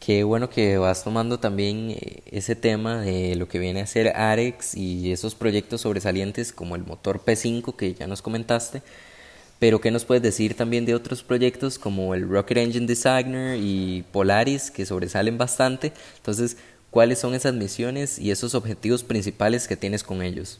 Qué 0.00 0.24
bueno 0.24 0.48
que 0.48 0.78
vas 0.78 1.04
tomando 1.04 1.38
también 1.38 1.90
eh, 1.90 2.22
ese 2.24 2.56
tema 2.56 3.02
de 3.02 3.36
lo 3.36 3.48
que 3.48 3.58
viene 3.58 3.82
a 3.82 3.86
ser 3.86 4.16
Arex 4.16 4.74
y 4.74 5.12
esos 5.12 5.34
proyectos 5.34 5.82
sobresalientes 5.82 6.54
como 6.54 6.74
el 6.74 6.84
motor 6.84 7.20
P5 7.22 7.76
que 7.76 7.92
ya 7.92 8.06
nos 8.06 8.22
comentaste. 8.22 8.80
Pero 9.58 9.82
¿qué 9.82 9.90
nos 9.90 10.06
puedes 10.06 10.22
decir 10.22 10.54
también 10.54 10.86
de 10.86 10.94
otros 10.94 11.22
proyectos 11.22 11.78
como 11.78 12.14
el 12.14 12.26
Rocket 12.26 12.56
Engine 12.56 12.86
Designer 12.86 13.58
y 13.60 14.02
Polaris 14.10 14.70
que 14.70 14.86
sobresalen 14.86 15.36
bastante? 15.36 15.92
Entonces, 16.16 16.56
¿cuáles 16.90 17.18
son 17.18 17.34
esas 17.34 17.52
misiones 17.52 18.18
y 18.18 18.30
esos 18.30 18.54
objetivos 18.54 19.04
principales 19.04 19.68
que 19.68 19.76
tienes 19.76 20.02
con 20.02 20.22
ellos? 20.22 20.58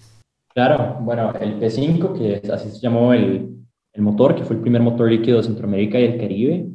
Claro, 0.53 0.99
bueno, 1.01 1.33
el 1.41 1.59
P5, 1.59 2.13
que 2.19 2.53
así 2.53 2.71
se 2.71 2.81
llamó 2.81 3.15
el, 3.15 3.57
el 3.95 4.03
motor, 4.03 4.35
que 4.35 4.45
fue 4.45 4.57
el 4.57 4.61
primer 4.61 4.83
motor 4.83 5.11
líquido 5.11 5.39
de 5.39 5.45
Centroamérica 5.45 5.99
y 5.99 6.05
el 6.05 6.21
Caribe, 6.21 6.67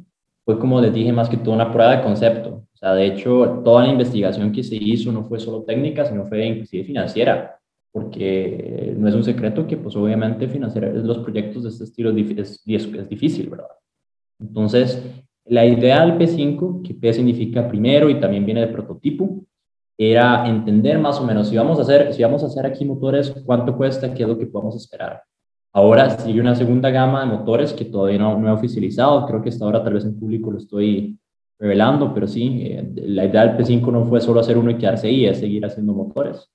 fue 0.45 0.59
como 0.59 0.79
les 0.79 0.93
dije 0.93 1.11
más 1.11 1.27
que 1.27 1.37
todo 1.37 1.55
una 1.55 1.71
prueba 1.71 1.97
de 1.97 2.03
concepto. 2.03 2.63
O 2.73 2.77
sea, 2.77 2.93
de 2.93 3.07
hecho, 3.07 3.61
toda 3.65 3.83
la 3.83 3.91
investigación 3.91 4.51
que 4.51 4.63
se 4.63 4.75
hizo 4.75 5.11
no 5.11 5.23
fue 5.23 5.39
solo 5.39 5.63
técnica, 5.63 6.05
sino 6.05 6.25
fue 6.25 6.45
inclusive 6.45 6.83
financiera, 6.83 7.59
porque 7.91 8.93
no 8.95 9.07
es 9.07 9.15
un 9.15 9.23
secreto 9.23 9.65
que 9.65 9.77
pues 9.77 9.95
obviamente 9.95 10.47
financiar 10.47 10.93
los 10.93 11.17
proyectos 11.19 11.63
de 11.63 11.69
este 11.69 11.85
estilo 11.85 12.11
es, 12.15 12.61
es, 12.65 13.09
difícil, 13.09 13.49
¿verdad? 13.49 13.69
Entonces, 14.39 15.03
la 15.45 15.65
idea 15.65 16.05
del 16.05 16.17
P5, 16.17 16.83
que 16.83 16.93
P 16.93 17.13
significa 17.13 17.67
primero 17.67 18.09
y 18.09 18.19
también 18.19 18.45
viene 18.45 18.61
de 18.61 18.67
prototipo, 18.67 19.43
era 19.97 20.47
entender 20.47 20.99
más 20.99 21.19
o 21.19 21.25
menos 21.25 21.47
si 21.47 21.57
vamos 21.57 21.79
a 21.79 21.83
hacer, 21.83 22.13
si 22.13 22.21
vamos 22.21 22.43
a 22.43 22.47
hacer 22.47 22.65
aquí 22.65 22.85
motores, 22.85 23.33
cuánto 23.45 23.75
cuesta, 23.75 24.13
qué 24.13 24.23
es 24.23 24.29
lo 24.29 24.37
que 24.37 24.45
podemos 24.45 24.75
esperar. 24.75 25.23
Ahora 25.75 26.09
sigue 26.09 26.39
una 26.39 26.55
segunda 26.55 26.89
gama 26.89 27.19
de 27.19 27.25
motores 27.25 27.73
que 27.73 27.83
todavía 27.83 28.17
no, 28.17 28.39
no 28.39 28.47
he 28.47 28.51
oficializado, 28.51 29.25
creo 29.25 29.41
que 29.41 29.49
hasta 29.49 29.65
ahora 29.65 29.83
tal 29.83 29.95
vez 29.95 30.05
en 30.05 30.17
público 30.17 30.49
lo 30.49 30.57
estoy 30.57 31.19
revelando, 31.59 32.13
pero 32.13 32.27
sí, 32.27 32.61
eh, 32.61 32.93
la 32.95 33.25
idea 33.25 33.45
del 33.45 33.57
P5 33.57 33.91
no 33.91 34.05
fue 34.05 34.21
solo 34.21 34.39
hacer 34.39 34.57
uno 34.57 34.71
y 34.71 34.77
quedarse 34.77 35.07
ahí, 35.07 35.25
es 35.25 35.37
seguir 35.37 35.65
haciendo 35.65 35.91
motores. 35.91 36.49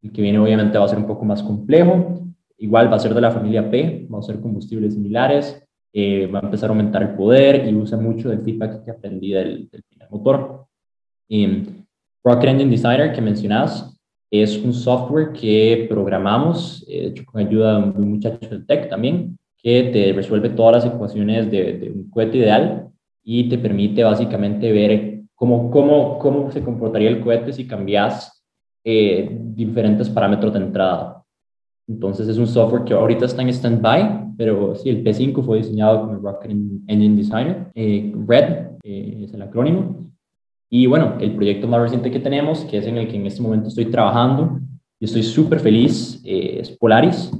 El 0.00 0.12
que 0.12 0.22
viene 0.22 0.38
obviamente 0.38 0.78
va 0.78 0.84
a 0.84 0.88
ser 0.88 0.98
un 0.98 1.08
poco 1.08 1.24
más 1.24 1.42
complejo, 1.42 2.22
igual 2.58 2.92
va 2.92 2.94
a 2.94 3.00
ser 3.00 3.12
de 3.12 3.20
la 3.20 3.32
familia 3.32 3.68
P, 3.68 4.06
va 4.08 4.20
a 4.20 4.22
ser 4.22 4.40
combustibles 4.40 4.94
similares, 4.94 5.60
eh, 5.92 6.28
va 6.28 6.38
a 6.38 6.42
empezar 6.42 6.70
a 6.70 6.72
aumentar 6.72 7.02
el 7.02 7.16
poder 7.16 7.66
y 7.66 7.74
usa 7.74 7.98
mucho 7.98 8.28
del 8.28 8.42
feedback 8.42 8.84
que 8.84 8.92
aprendí 8.92 9.32
del, 9.32 9.68
del 9.68 9.82
motor. 10.10 10.66
Rocket 12.22 12.50
Engine 12.50 12.70
Designer 12.70 13.12
que 13.12 13.20
mencionas 13.20 13.99
es 14.30 14.56
un 14.58 14.72
software 14.72 15.32
que 15.32 15.86
programamos, 15.88 16.84
eh, 16.88 17.06
hecho 17.08 17.24
con 17.24 17.40
ayuda 17.40 17.80
de 17.80 18.00
un 18.00 18.10
muchacho 18.10 18.48
de 18.48 18.64
tech 18.64 18.88
también, 18.88 19.38
que 19.56 19.84
te 19.92 20.12
resuelve 20.12 20.50
todas 20.50 20.84
las 20.84 20.94
ecuaciones 20.94 21.50
de, 21.50 21.78
de 21.78 21.90
un 21.90 22.08
cohete 22.10 22.38
ideal 22.38 22.88
y 23.22 23.48
te 23.48 23.58
permite 23.58 24.02
básicamente 24.02 24.72
ver 24.72 25.20
cómo, 25.34 25.70
cómo, 25.70 26.18
cómo 26.18 26.50
se 26.50 26.62
comportaría 26.62 27.08
el 27.08 27.20
cohete 27.20 27.52
si 27.52 27.66
cambias 27.66 28.44
eh, 28.84 29.28
diferentes 29.30 30.08
parámetros 30.08 30.52
de 30.52 30.60
entrada. 30.60 31.22
Entonces 31.88 32.28
es 32.28 32.38
un 32.38 32.46
software 32.46 32.84
que 32.84 32.94
ahorita 32.94 33.24
está 33.24 33.42
en 33.42 33.48
stand-by, 33.48 34.34
pero 34.36 34.74
sí, 34.74 34.88
el 34.90 35.02
P5 35.02 35.44
fue 35.44 35.58
diseñado 35.58 36.02
con 36.02 36.14
el 36.14 36.22
Rocket 36.22 36.50
Engine 36.50 37.16
Designer. 37.16 37.66
Eh, 37.74 38.14
RED 38.26 38.78
eh, 38.82 39.20
es 39.24 39.34
el 39.34 39.42
acrónimo. 39.42 40.09
Y 40.70 40.86
bueno, 40.86 41.16
el 41.20 41.34
proyecto 41.34 41.66
más 41.66 41.80
reciente 41.80 42.10
que 42.10 42.20
tenemos, 42.20 42.64
que 42.64 42.78
es 42.78 42.86
en 42.86 42.96
el 42.96 43.08
que 43.08 43.16
en 43.16 43.26
este 43.26 43.42
momento 43.42 43.68
estoy 43.68 43.86
trabajando 43.86 44.60
y 45.00 45.04
estoy 45.04 45.24
súper 45.24 45.58
feliz, 45.60 46.22
es 46.24 46.70
Polaris, 46.70 47.30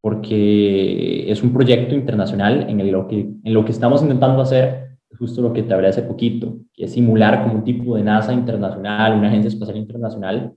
porque 0.00 1.30
es 1.30 1.42
un 1.42 1.52
proyecto 1.52 1.94
internacional 1.94 2.66
en, 2.68 2.90
lo 2.90 3.06
que, 3.06 3.20
en 3.44 3.54
lo 3.54 3.64
que 3.64 3.72
estamos 3.72 4.02
intentando 4.02 4.40
hacer 4.40 4.90
justo 5.18 5.42
lo 5.42 5.52
que 5.52 5.62
te 5.62 5.74
hablé 5.74 5.88
hace 5.88 6.02
poquito, 6.02 6.56
que 6.72 6.84
es 6.84 6.92
simular 6.92 7.42
como 7.42 7.56
un 7.56 7.64
tipo 7.64 7.96
de 7.96 8.02
NASA 8.02 8.32
internacional, 8.32 9.18
una 9.18 9.28
agencia 9.28 9.48
espacial 9.48 9.76
internacional, 9.76 10.54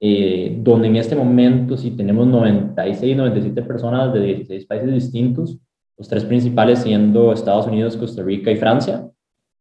eh, 0.00 0.56
donde 0.60 0.88
en 0.88 0.96
este 0.96 1.14
momento 1.14 1.76
si 1.76 1.92
tenemos 1.92 2.26
96, 2.26 3.16
97 3.16 3.62
personas 3.62 4.12
de 4.12 4.20
16 4.20 4.66
países 4.66 4.92
distintos, 4.92 5.58
los 5.96 6.08
tres 6.08 6.24
principales 6.24 6.80
siendo 6.80 7.32
Estados 7.32 7.66
Unidos, 7.66 7.96
Costa 7.96 8.22
Rica 8.22 8.50
y 8.50 8.56
Francia. 8.56 9.06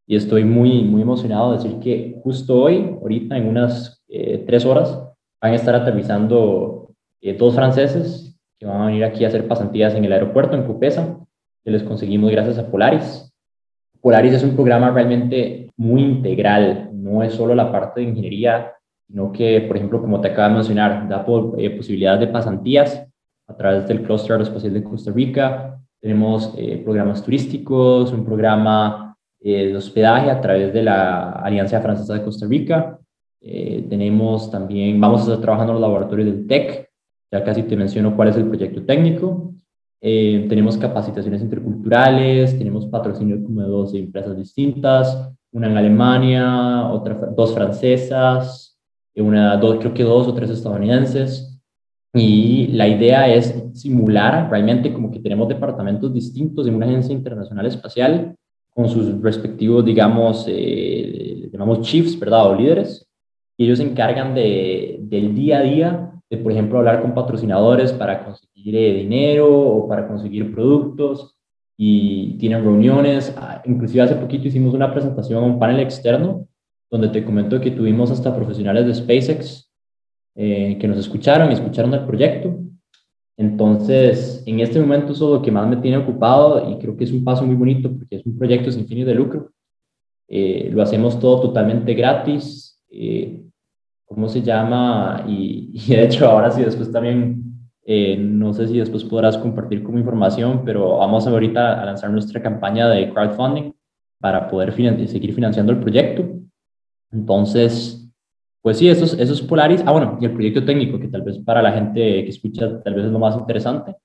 Y 0.10 0.16
estoy 0.16 0.44
muy, 0.44 0.82
muy 0.84 1.04
emocionado 1.04 1.52
de 1.52 1.58
decir 1.58 1.80
que 1.82 2.20
justo 2.24 2.60
hoy, 2.60 2.98
ahorita 3.00 3.38
en 3.38 3.48
unas 3.48 4.04
eh, 4.08 4.44
tres 4.48 4.66
horas, 4.66 5.00
van 5.40 5.52
a 5.52 5.56
estar 5.56 5.76
aterrizando 5.76 6.90
eh, 7.22 7.38
dos 7.38 7.54
franceses 7.54 8.36
que 8.58 8.66
van 8.66 8.82
a 8.82 8.86
venir 8.88 9.04
aquí 9.04 9.24
a 9.24 9.28
hacer 9.28 9.48
pasantías 9.48 9.94
en 9.94 10.04
el 10.04 10.12
aeropuerto, 10.12 10.58
en 10.58 10.64
Cupesa, 10.64 11.16
que 11.64 11.70
les 11.70 11.84
conseguimos 11.84 12.32
gracias 12.32 12.58
a 12.58 12.72
Polaris. 12.72 13.32
Polaris 14.02 14.34
es 14.34 14.44
un 14.44 14.56
programa 14.56 14.90
realmente 14.90 15.70
muy 15.78 16.02
integral, 16.02 16.90
no 16.92 17.22
es 17.22 17.34
solo 17.34 17.54
la 17.54 17.72
parte 17.72 18.02
de 18.02 18.08
ingeniería, 18.08 18.72
sino 19.06 19.32
que, 19.32 19.62
por 19.62 19.78
ejemplo, 19.78 20.02
como 20.02 20.22
te 20.22 20.30
acabo 20.30 20.50
de 20.50 20.56
mencionar, 20.56 21.08
da 21.08 21.24
eh, 21.60 21.70
posibilidades 21.70 22.22
de 22.22 22.28
pasantías 22.30 23.08
a 23.48 23.56
través 23.56 23.88
del 23.88 24.02
Cluster 24.02 24.32
Aeroespacial 24.32 24.74
de 24.74 24.84
Costa 24.84 25.12
Rica. 25.12 25.80
Tenemos 26.02 26.52
eh, 26.58 26.82
programas 26.84 27.24
turísticos, 27.24 28.12
un 28.12 28.26
programa 28.26 29.09
de 29.40 29.76
hospedaje 29.76 30.30
a 30.30 30.42
través 30.42 30.74
de 30.74 30.84
la 30.84 31.32
Alianza 31.32 31.82
Francesa 31.82 32.14
de 32.14 32.24
Costa 32.24 32.46
Rica. 32.48 33.00
tenemos 33.42 34.52
también, 34.52 35.00
vamos 35.00 35.22
a 35.22 35.24
estar 35.24 35.42
trabajando 35.42 35.74
en 35.74 35.82
los 35.82 35.90
laboratorios 35.90 36.28
del 36.28 36.48
TEC, 36.48 36.90
ya 37.32 37.44
casi 37.44 37.64
te 37.64 37.76
menciono 37.76 38.16
cuál 38.16 38.30
es 38.30 38.38
el 38.38 38.48
proyecto 38.48 38.84
técnico. 38.84 39.54
Eh, 40.02 40.46
tenemos 40.48 40.78
capacitaciones 40.78 41.42
interculturales, 41.42 42.58
tenemos 42.58 42.86
patrocinio 42.86 43.44
como 43.44 43.62
de 43.62 43.68
dos 43.68 43.94
empresas 43.94 44.36
distintas, 44.36 45.30
una 45.52 45.68
en 45.68 45.78
Alemania, 45.78 46.88
otra, 46.90 47.16
dos 47.36 47.54
francesas, 47.54 48.80
una, 49.16 49.58
dos, 49.58 49.78
creo 49.80 49.94
que 49.94 50.04
dos 50.04 50.28
o 50.28 50.34
tres 50.34 50.50
estadounidenses. 50.50 51.62
Y 52.14 52.68
la 52.68 52.88
idea 52.88 53.32
es 53.32 53.54
simular 53.74 54.50
realmente 54.50 54.92
como 54.94 55.12
que 55.12 55.20
tenemos 55.20 55.48
departamentos 55.48 56.12
distintos 56.14 56.66
en 56.66 56.76
una 56.76 56.88
agencia 56.88 57.14
internacional 57.14 57.66
espacial 57.68 58.36
con 58.80 58.88
sus 58.88 59.22
respectivos, 59.22 59.84
digamos, 59.84 60.46
eh, 60.48 61.50
llamamos 61.52 61.82
chiefs, 61.82 62.18
¿verdad? 62.18 62.50
O 62.50 62.56
líderes. 62.56 63.06
Y 63.58 63.66
ellos 63.66 63.80
se 63.80 63.84
encargan 63.84 64.34
de, 64.34 65.00
del 65.02 65.36
día 65.36 65.58
a 65.58 65.64
día 65.64 66.12
de, 66.30 66.38
por 66.38 66.54
ejemplo, 66.54 66.78
hablar 66.78 67.02
con 67.02 67.14
patrocinadores 67.14 67.92
para 67.92 68.24
conseguir 68.24 68.78
eh, 68.78 68.94
dinero 68.94 69.52
o 69.52 69.86
para 69.86 70.08
conseguir 70.08 70.54
productos 70.54 71.36
y 71.76 72.38
tienen 72.38 72.64
reuniones. 72.64 73.36
Ah, 73.38 73.62
inclusive 73.66 74.02
hace 74.02 74.16
poquito 74.16 74.48
hicimos 74.48 74.74
una 74.74 74.94
presentación 74.94 75.44
a 75.44 75.48
un 75.48 75.60
panel 75.60 75.82
externo 75.82 76.48
donde 76.90 77.10
te 77.10 77.26
comento 77.26 77.60
que 77.60 77.72
tuvimos 77.72 78.12
hasta 78.12 78.34
profesionales 78.34 78.86
de 78.86 78.96
SpaceX 78.96 79.70
eh, 80.36 80.78
que 80.80 80.88
nos 80.88 80.98
escucharon 80.98 81.52
y 81.52 81.56
escucharon 81.56 81.94
el 81.94 82.06
proyecto. 82.06 82.58
Entonces, 83.40 84.44
en 84.46 84.60
este 84.60 84.82
momento 84.82 85.14
eso 85.14 85.28
es 85.28 85.40
lo 85.40 85.42
que 85.42 85.50
más 85.50 85.66
me 85.66 85.78
tiene 85.78 85.96
ocupado 85.96 86.70
y 86.70 86.78
creo 86.78 86.98
que 86.98 87.06
es 87.06 87.12
un 87.14 87.24
paso 87.24 87.46
muy 87.46 87.56
bonito 87.56 87.90
porque 87.90 88.18
es 88.18 88.26
un 88.26 88.38
proyecto 88.38 88.70
sin 88.70 88.86
fines 88.86 89.08
de 89.08 89.16
lucro. 89.16 89.54
Eh, 90.28 90.70
lo 90.74 90.82
hacemos 90.82 91.18
todo 91.22 91.40
totalmente 91.44 91.94
gratis. 91.94 92.78
Eh, 92.92 93.46
¿cómo 94.04 94.28
se 94.28 94.42
llama? 94.42 95.24
Y, 95.26 95.72
de 95.88 96.04
hecho 96.04 96.28
ahora 96.28 96.52
sí, 96.52 96.64
después 96.64 96.92
también, 96.92 97.42
eh, 97.86 98.18
no 98.18 98.54
sé 98.54 98.68
si 98.68 98.78
después 98.78 99.06
podrás 99.06 99.38
compartir 99.38 99.84
como 99.84 99.98
información, 100.00 100.64
pero 100.66 100.98
vamos 100.98 101.26
ahorita 101.26 101.82
a 101.82 101.86
lanzar 101.86 102.10
nuestra 102.10 102.42
campaña 102.42 102.90
de 102.90 103.10
crowdfunding 103.10 103.72
para 104.20 104.50
poder 104.50 104.74
seguir 105.08 105.34
financiando 105.34 105.72
el 105.72 105.80
proyecto. 105.80 106.26
Entonces, 107.10 108.09
pues 108.62 108.78
sí, 108.78 108.90
eso 108.90 109.06
es, 109.06 109.14
eso 109.14 109.34
es 109.34 109.42
Polaris. 109.42 109.84
Ah, 109.86 109.92
bueno, 109.92 110.18
y 110.22 110.26
el 110.26 110.34
proyecto 110.34 110.66
técnico, 110.66 111.00
que 111.00 111.08
tal 111.08 111.22
vez 111.22 111.38
para 111.40 111.62
la 111.62 111.72
gente 111.72 112.24
que 112.24 112.30
escucha, 112.30 112.82
tal 112.82 112.96
vez 112.96 113.06
es 113.06 113.12
lo 113.12 113.20
más 113.20 113.38
interesante. 113.38 113.96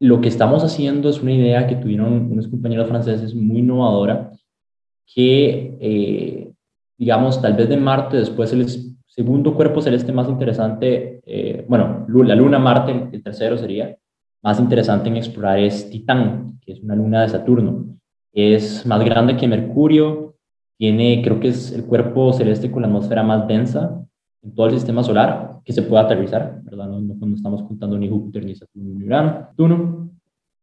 Lo 0.00 0.20
que 0.20 0.28
estamos 0.28 0.62
haciendo 0.62 1.08
es 1.08 1.20
una 1.22 1.32
idea 1.32 1.66
que 1.66 1.76
tuvieron 1.76 2.30
unos 2.30 2.48
compañeros 2.48 2.88
franceses 2.88 3.34
muy 3.34 3.58
innovadora, 3.58 4.30
que, 5.06 5.76
eh, 5.80 6.52
digamos, 6.96 7.40
tal 7.40 7.54
vez 7.54 7.68
de 7.68 7.76
Marte 7.76 8.18
después 8.18 8.52
les 8.52 8.88
segundo 9.18 9.52
cuerpo 9.52 9.82
celeste 9.82 10.12
más 10.12 10.28
interesante, 10.28 11.20
eh, 11.26 11.64
bueno, 11.68 12.06
la 12.08 12.36
luna 12.36 12.60
Marte, 12.60 13.08
el 13.10 13.20
tercero 13.20 13.58
sería, 13.58 13.96
más 14.42 14.60
interesante 14.60 15.08
en 15.08 15.16
explorar 15.16 15.58
es 15.58 15.90
Titán, 15.90 16.60
que 16.60 16.70
es 16.70 16.80
una 16.84 16.94
luna 16.94 17.22
de 17.22 17.28
Saturno. 17.28 17.98
Es 18.32 18.86
más 18.86 19.04
grande 19.04 19.36
que 19.36 19.48
Mercurio, 19.48 20.27
tiene, 20.78 21.20
creo 21.22 21.40
que 21.40 21.48
es 21.48 21.72
el 21.72 21.84
cuerpo 21.84 22.32
celeste 22.32 22.70
con 22.70 22.82
la 22.82 22.88
atmósfera 22.88 23.22
más 23.22 23.46
densa 23.46 24.00
en 24.42 24.54
todo 24.54 24.66
el 24.66 24.74
sistema 24.74 25.02
solar, 25.02 25.58
que 25.64 25.72
se 25.72 25.82
puede 25.82 26.04
aterrizar, 26.04 26.60
¿verdad? 26.62 26.88
No, 26.88 27.00
no, 27.00 27.34
estamos 27.34 27.62
contando 27.62 27.98
ni 27.98 28.08
Júpiter, 28.08 28.44
ni 28.44 28.54
Saturno, 28.54 28.94
ni 28.94 29.04
Urano, 29.04 30.10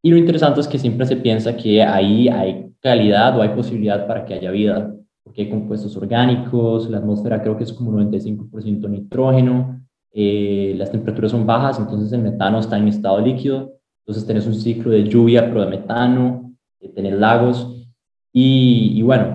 Y 0.02 0.10
lo 0.10 0.18
interesante 0.18 0.62
es 0.62 0.68
que 0.68 0.80
siempre 0.80 1.06
se 1.06 1.18
piensa 1.18 1.56
que 1.56 1.84
ahí 1.84 2.30
hay 2.30 2.72
calidad 2.80 3.38
o 3.38 3.42
hay 3.42 3.50
posibilidad 3.50 4.08
para 4.08 4.26
que 4.26 4.34
haya 4.34 4.52
vida 4.52 4.96
porque 5.26 5.42
hay 5.42 5.50
compuestos 5.50 5.98
orgánicos, 5.98 6.88
la 6.90 7.00
atmósfera 7.00 7.42
creo 7.42 7.58
que 7.58 7.64
es 7.64 7.74
como 7.74 7.92
95% 7.92 8.88
nitrógeno, 8.88 9.82
eh, 10.14 10.76
las 10.78 10.92
temperaturas 10.92 11.32
son 11.32 11.48
bajas, 11.48 11.80
entonces 11.80 12.14
el 12.14 12.22
metano 12.22 12.60
está 12.60 12.78
en 12.78 12.88
estado 12.88 13.20
líquido, 13.20 13.74
entonces 14.02 14.26
tenés 14.28 14.46
un 14.46 14.54
ciclo 14.54 14.92
de 14.92 15.04
lluvia, 15.04 15.48
pero 15.48 15.62
de 15.62 15.72
metano, 15.72 16.54
eh, 16.80 16.90
tenés 16.90 17.14
lagos, 17.14 17.88
y, 18.32 18.92
y, 18.96 19.02
bueno, 19.02 19.35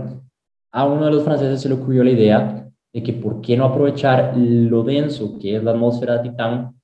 a 0.72 0.86
uno 0.86 1.06
de 1.06 1.12
los 1.12 1.24
franceses 1.24 1.60
se 1.60 1.68
le 1.68 1.74
ocurrió 1.74 2.04
la 2.04 2.10
idea 2.10 2.68
de 2.92 3.02
que 3.02 3.12
por 3.12 3.40
qué 3.40 3.56
no 3.56 3.64
aprovechar 3.64 4.36
lo 4.36 4.82
denso 4.82 5.38
que 5.38 5.56
es 5.56 5.64
la 5.64 5.72
atmósfera 5.72 6.18
de 6.18 6.30
Titán 6.30 6.74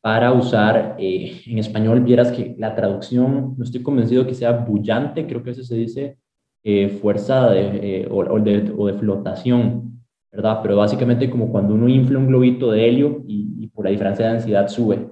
para 0.00 0.32
usar, 0.32 0.96
eh, 0.98 1.40
en 1.46 1.58
español 1.58 2.00
vieras 2.02 2.30
que 2.30 2.54
la 2.58 2.74
traducción, 2.74 3.54
no 3.56 3.64
estoy 3.64 3.82
convencido 3.82 4.26
que 4.26 4.34
sea 4.34 4.52
bullante, 4.52 5.26
creo 5.26 5.42
que 5.42 5.52
eso 5.52 5.64
se 5.64 5.76
dice 5.76 6.18
eh, 6.62 6.88
fuerza 7.00 7.48
de, 7.50 8.02
eh, 8.02 8.08
o, 8.10 8.38
de, 8.38 8.74
o, 8.76 8.86
de, 8.86 8.94
flotación, 8.94 10.02
¿verdad? 10.30 10.60
Pero 10.62 10.76
básicamente 10.76 11.30
como 11.30 11.50
cuando 11.50 11.74
uno 11.74 11.88
infla 11.88 12.18
un 12.18 12.26
globito 12.26 12.70
de 12.70 12.86
helio 12.86 13.22
y, 13.26 13.66
por 13.68 13.86
la 13.86 13.90
diferencia 13.90 14.26
de 14.26 14.32
densidad 14.34 14.68
sube, 14.68 15.08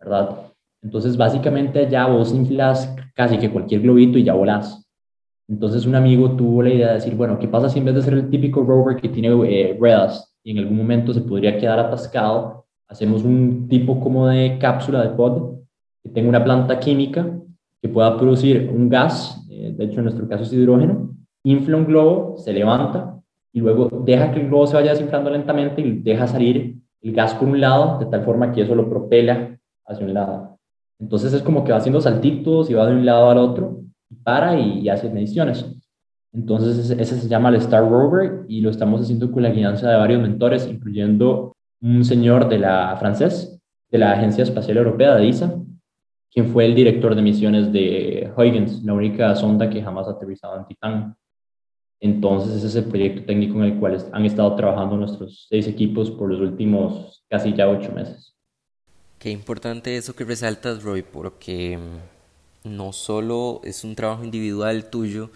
¿verdad? 0.00 0.36
Entonces 0.82 1.16
básicamente 1.16 1.88
ya 1.88 2.06
vos 2.06 2.34
inflas 2.34 2.94
casi 3.14 3.38
que 3.38 3.50
cualquier 3.50 3.82
globito 3.82 4.18
y 4.18 4.24
ya 4.24 4.34
volás. 4.34 4.81
Entonces 5.52 5.84
un 5.86 5.94
amigo 5.94 6.32
tuvo 6.32 6.62
la 6.62 6.70
idea 6.70 6.88
de 6.88 6.94
decir, 6.94 7.14
bueno, 7.14 7.38
¿qué 7.38 7.46
pasa 7.46 7.68
si 7.68 7.78
en 7.78 7.84
vez 7.84 7.94
de 7.94 8.02
ser 8.02 8.14
el 8.14 8.30
típico 8.30 8.62
rover 8.64 8.96
que 8.96 9.08
tiene 9.08 9.28
eh, 9.28 9.76
ruedas 9.78 10.34
y 10.42 10.52
en 10.52 10.58
algún 10.58 10.76
momento 10.76 11.12
se 11.12 11.20
podría 11.20 11.58
quedar 11.58 11.78
atascado, 11.78 12.64
hacemos 12.88 13.22
un 13.22 13.68
tipo 13.68 14.00
como 14.00 14.28
de 14.28 14.58
cápsula 14.58 15.02
de 15.02 15.10
pod 15.10 15.58
que 16.02 16.08
tenga 16.08 16.28
una 16.28 16.42
planta 16.42 16.80
química 16.80 17.38
que 17.80 17.88
pueda 17.88 18.16
producir 18.16 18.70
un 18.74 18.88
gas 18.88 19.42
de 19.70 19.84
hecho 19.84 19.98
en 19.98 20.04
nuestro 20.04 20.28
caso 20.28 20.44
es 20.44 20.52
hidrógeno, 20.52 21.14
infla 21.44 21.76
un 21.76 21.86
globo, 21.86 22.36
se 22.38 22.52
levanta 22.52 23.20
y 23.52 23.60
luego 23.60 23.88
deja 24.04 24.32
que 24.32 24.40
el 24.40 24.48
globo 24.48 24.66
se 24.66 24.76
vaya 24.76 24.92
desinflando 24.92 25.30
lentamente 25.30 25.80
y 25.80 25.98
deja 25.98 26.26
salir 26.26 26.78
el 27.00 27.12
gas 27.12 27.34
por 27.34 27.48
un 27.48 27.60
lado, 27.60 27.98
de 27.98 28.06
tal 28.06 28.24
forma 28.24 28.52
que 28.52 28.62
eso 28.62 28.74
lo 28.74 28.88
propela 28.88 29.58
hacia 29.86 30.06
un 30.06 30.14
lado. 30.14 30.58
Entonces 30.98 31.32
es 31.32 31.42
como 31.42 31.64
que 31.64 31.72
va 31.72 31.78
haciendo 31.78 32.00
saltitos 32.00 32.70
y 32.70 32.74
va 32.74 32.86
de 32.86 32.94
un 32.94 33.04
lado 33.04 33.30
al 33.30 33.38
otro, 33.38 33.80
para 34.22 34.58
y, 34.58 34.88
hace 34.88 35.10
mediciones. 35.10 35.64
Entonces 36.32 36.90
ese, 36.90 37.18
se 37.18 37.28
llama 37.28 37.50
el 37.50 37.56
Star 37.56 37.88
Rover 37.88 38.44
y 38.48 38.60
lo 38.60 38.70
estamos 38.70 39.02
haciendo 39.02 39.30
con 39.30 39.42
la 39.42 39.50
guianza 39.50 39.90
de 39.90 39.96
varios 39.96 40.22
mentores, 40.22 40.66
incluyendo 40.66 41.56
un 41.80 42.04
señor 42.04 42.48
de 42.48 42.58
la 42.58 42.96
francés, 42.98 43.60
de 43.90 43.98
la 43.98 44.12
Agencia 44.12 44.44
Espacial 44.44 44.78
Europea, 44.78 45.16
de 45.16 45.28
ESA, 45.28 45.54
quien 46.32 46.48
fue 46.48 46.64
el 46.64 46.74
director 46.74 47.14
de 47.14 47.22
misiones 47.22 47.72
de 47.72 48.32
Huygens, 48.36 48.82
la 48.84 48.94
única 48.94 49.34
sonda 49.34 49.68
que 49.68 49.82
jamás 49.82 50.08
ha 50.08 50.12
aterrizado 50.12 50.58
en 50.58 50.66
Titán. 50.66 51.16
Entonces, 52.00 52.56
ese 52.56 52.66
es 52.66 52.76
el 52.76 52.84
proyecto 52.84 53.24
técnico 53.26 53.58
en 53.58 53.64
el 53.64 53.78
cual 53.78 53.98
han 54.12 54.24
estado 54.24 54.56
trabajando 54.56 54.96
nuestros 54.96 55.46
seis 55.48 55.68
equipos 55.68 56.10
por 56.10 56.30
los 56.30 56.40
últimos 56.40 57.22
casi 57.28 57.52
ya 57.52 57.68
ocho 57.68 57.92
meses. 57.92 58.34
Qué 59.18 59.30
importante 59.30 59.96
eso 59.96 60.16
que 60.16 60.24
resaltas, 60.24 60.82
Roy, 60.82 61.02
porque 61.02 61.78
mm, 61.78 62.11
no 62.64 62.92
solo 62.92 63.60
es 63.64 63.84
un 63.84 63.94
trabajo 63.94 64.24
individual 64.24 64.90
tuyo, 64.90 65.30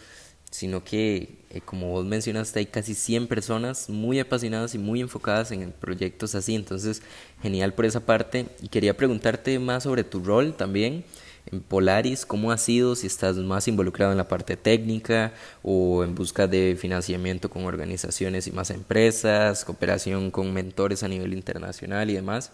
sino 0.51 0.85
que, 0.85 1.45
eh, 1.51 1.61
como 1.65 1.91
vos 1.91 2.07
mencionaste, 2.07 2.61
hay 2.61 2.67
casi 2.67 2.95
100 2.95 3.27
personas 3.27 3.91
muy 3.91 4.21
apasionadas 4.21 4.75
y 4.75 4.79
muy 4.79 5.01
enfocadas 5.01 5.51
en 5.51 5.73
proyectos 5.73 6.35
así, 6.35 6.55
entonces 6.55 7.03
genial 7.43 7.75
por 7.75 7.85
esa 7.85 8.01
parte. 8.01 8.47
Y 8.63 8.69
quería 8.69 8.97
preguntarte 8.97 9.59
más 9.59 9.83
sobre 9.83 10.05
tu 10.05 10.21
rol 10.21 10.55
también 10.57 11.05
en 11.53 11.61
Polaris, 11.61 12.27
¿cómo 12.27 12.51
ha 12.51 12.59
sido? 12.59 12.97
Si 12.97 13.07
estás 13.07 13.37
más 13.37 13.69
involucrado 13.69 14.13
en 14.13 14.19
la 14.19 14.29
parte 14.29 14.57
técnica 14.57 15.33
o 15.63 16.03
en 16.03 16.15
busca 16.15 16.47
de 16.47 16.77
financiamiento 16.79 17.49
con 17.51 17.65
organizaciones 17.65 18.47
y 18.47 18.53
más 18.53 18.71
empresas, 18.71 19.65
cooperación 19.65 20.31
con 20.31 20.53
mentores 20.53 21.03
a 21.03 21.09
nivel 21.09 21.33
internacional 21.33 22.11
y 22.11 22.15
demás. 22.15 22.51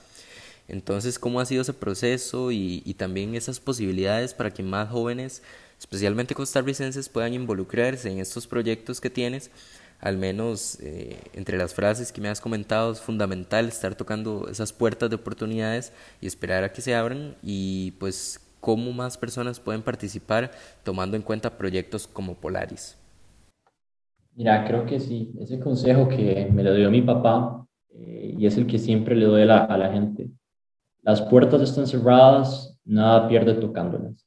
Entonces, 0.68 1.18
¿cómo 1.18 1.40
ha 1.40 1.46
sido 1.46 1.62
ese 1.62 1.74
proceso 1.74 2.50
y, 2.52 2.94
también 2.96 3.34
esas 3.34 3.60
posibilidades 3.60 4.34
para 4.34 4.52
que 4.52 4.62
más 4.62 4.88
jóvenes 4.90 5.42
especialmente 5.82 6.34
costarricenses, 6.36 7.08
puedan 7.08 7.34
involucrarse 7.34 8.08
en 8.08 8.20
estos 8.20 8.46
proyectos 8.46 9.00
que 9.00 9.10
tienes. 9.10 9.50
Al 10.00 10.16
menos 10.16 10.78
eh, 10.80 11.18
entre 11.34 11.58
las 11.58 11.74
frases 11.74 12.12
que 12.12 12.20
me 12.20 12.28
has 12.28 12.40
comentado 12.40 12.92
es 12.92 13.00
fundamental 13.00 13.66
estar 13.66 13.96
tocando 13.96 14.48
esas 14.48 14.72
puertas 14.72 15.10
de 15.10 15.16
oportunidades 15.16 15.92
y 16.20 16.28
esperar 16.28 16.62
a 16.62 16.72
que 16.72 16.82
se 16.82 16.94
abran 16.94 17.34
y 17.42 17.92
pues 17.98 18.40
cómo 18.60 18.92
más 18.92 19.18
personas 19.18 19.58
pueden 19.58 19.82
participar 19.82 20.52
tomando 20.84 21.16
en 21.16 21.22
cuenta 21.22 21.58
proyectos 21.58 22.06
como 22.06 22.36
Polaris. 22.36 22.96
Mira, 24.36 24.64
creo 24.64 24.86
que 24.86 25.00
sí, 25.00 25.32
ese 25.40 25.58
consejo 25.58 26.08
que 26.08 26.48
me 26.52 26.62
lo 26.62 26.74
dio 26.74 26.90
mi 26.92 27.02
papá 27.02 27.66
eh, 27.90 28.36
y 28.38 28.46
es 28.46 28.56
el 28.56 28.68
que 28.68 28.78
siempre 28.78 29.16
le 29.16 29.26
doy 29.26 29.42
a 29.42 29.46
la 29.46 29.92
gente. 29.92 30.30
Las 31.02 31.20
puertas 31.20 31.60
están 31.60 31.86
cerradas, 31.86 32.78
nada 32.84 33.28
pierde 33.28 33.54
tocándolas. 33.54 34.24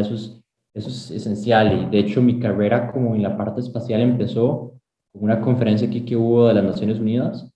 Eso 0.00 0.14
es 0.14 1.10
esencial 1.10 1.82
y 1.82 1.90
de 1.90 1.98
hecho 1.98 2.22
mi 2.22 2.38
carrera 2.38 2.92
como 2.92 3.14
en 3.14 3.22
la 3.22 3.36
parte 3.36 3.60
espacial 3.60 4.00
empezó 4.00 4.74
con 5.12 5.22
una 5.24 5.40
conferencia 5.40 5.88
aquí 5.88 6.04
que 6.04 6.16
hubo 6.16 6.48
de 6.48 6.54
las 6.54 6.64
Naciones 6.64 7.00
Unidas. 7.00 7.50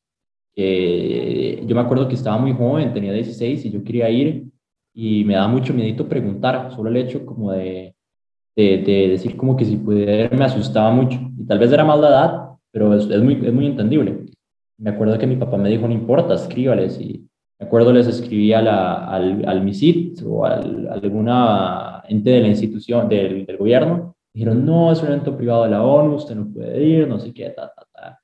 yo 0.57 1.75
me 1.75 1.81
acuerdo 1.81 2.09
que 2.09 2.15
estaba 2.15 2.39
muy 2.39 2.53
joven, 2.53 2.93
tenía 2.93 3.13
16 3.13 3.67
y 3.67 3.71
yo 3.71 3.85
quería 3.85 4.11
ir 4.11 4.51
y 4.95 5.25
me 5.25 5.35
daba 5.35 5.49
mucho 5.49 5.73
miedito 5.73 6.09
preguntar, 6.09 6.73
solo 6.75 6.91
el 6.91 6.97
hecho 6.97 7.25
como 7.25 7.53
de, 7.53 7.95
de, 8.57 9.09
decir 9.11 9.37
como 9.37 9.57
que 9.57 9.65
si 9.65 9.77
pudiera 9.77 10.35
me 10.37 10.45
asustaba 10.45 10.91
mucho 10.91 11.19
y 11.39 11.47
tal 11.47 11.59
vez 11.59 11.73
era 11.73 11.85
más 11.85 12.01
la 12.01 12.09
edad, 12.09 12.49
pero 12.71 12.95
es, 12.95 13.09
es, 13.09 13.23
muy, 13.23 13.35
es 13.35 13.53
muy 13.53 13.67
entendible. 13.67 14.27
Me 14.79 14.91
acuerdo 14.91 15.19
que 15.19 15.27
mi 15.27 15.37
papá 15.37 15.57
me 15.57 15.71
dijo, 15.71 15.87
no 15.87 15.95
importa, 15.95 16.35
escríbales 16.35 17.01
y 17.01 17.29
me 17.63 17.69
acuerdo 17.69 17.93
les 17.93 18.09
escribí 18.09 18.53
al, 18.53 18.67
al 18.67 19.63
MISIT 19.63 20.21
o 20.27 20.45
a 20.45 20.57
alguna 20.57 22.03
ente 22.09 22.31
de 22.31 22.41
la 22.41 22.49
institución, 22.49 23.09
del, 23.09 23.47
del, 23.47 23.57
gobierno. 23.57 24.17
Dijeron, 24.35 24.67
no, 24.67 24.91
es 24.91 25.01
un 25.01 25.09
evento 25.09 25.37
privado 25.37 25.63
de 25.63 25.71
la 25.71 25.85
ONU, 25.85 26.17
usted 26.17 26.35
no 26.35 26.53
puede 26.53 26.83
ir, 26.83 27.07
no 27.07 27.21
sé 27.21 27.33
qué, 27.33 27.51
ta, 27.51 27.73
ta, 27.73 27.87
ta. 27.95 28.21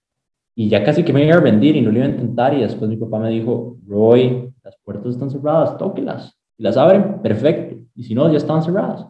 Y 0.56 0.68
ya 0.68 0.82
casi 0.82 1.04
que 1.04 1.12
me 1.12 1.24
iba 1.24 1.36
a 1.36 1.40
rendir 1.40 1.76
y 1.76 1.80
no 1.80 1.92
lo 1.92 1.98
iba 1.98 2.06
a 2.06 2.10
intentar. 2.10 2.52
Y 2.52 2.62
después 2.62 2.90
mi 2.90 2.96
papá 2.96 3.20
me 3.20 3.30
dijo, 3.30 3.76
Roy, 3.86 4.52
las 4.64 4.76
puertas 4.78 5.12
están 5.12 5.30
cerradas, 5.30 5.78
tóquelas. 5.78 6.36
Y 6.56 6.64
las 6.64 6.76
abren, 6.76 7.22
perfecto. 7.22 7.76
Y 7.94 8.02
si 8.02 8.16
no, 8.16 8.28
ya 8.28 8.38
están 8.38 8.64
cerradas. 8.64 9.06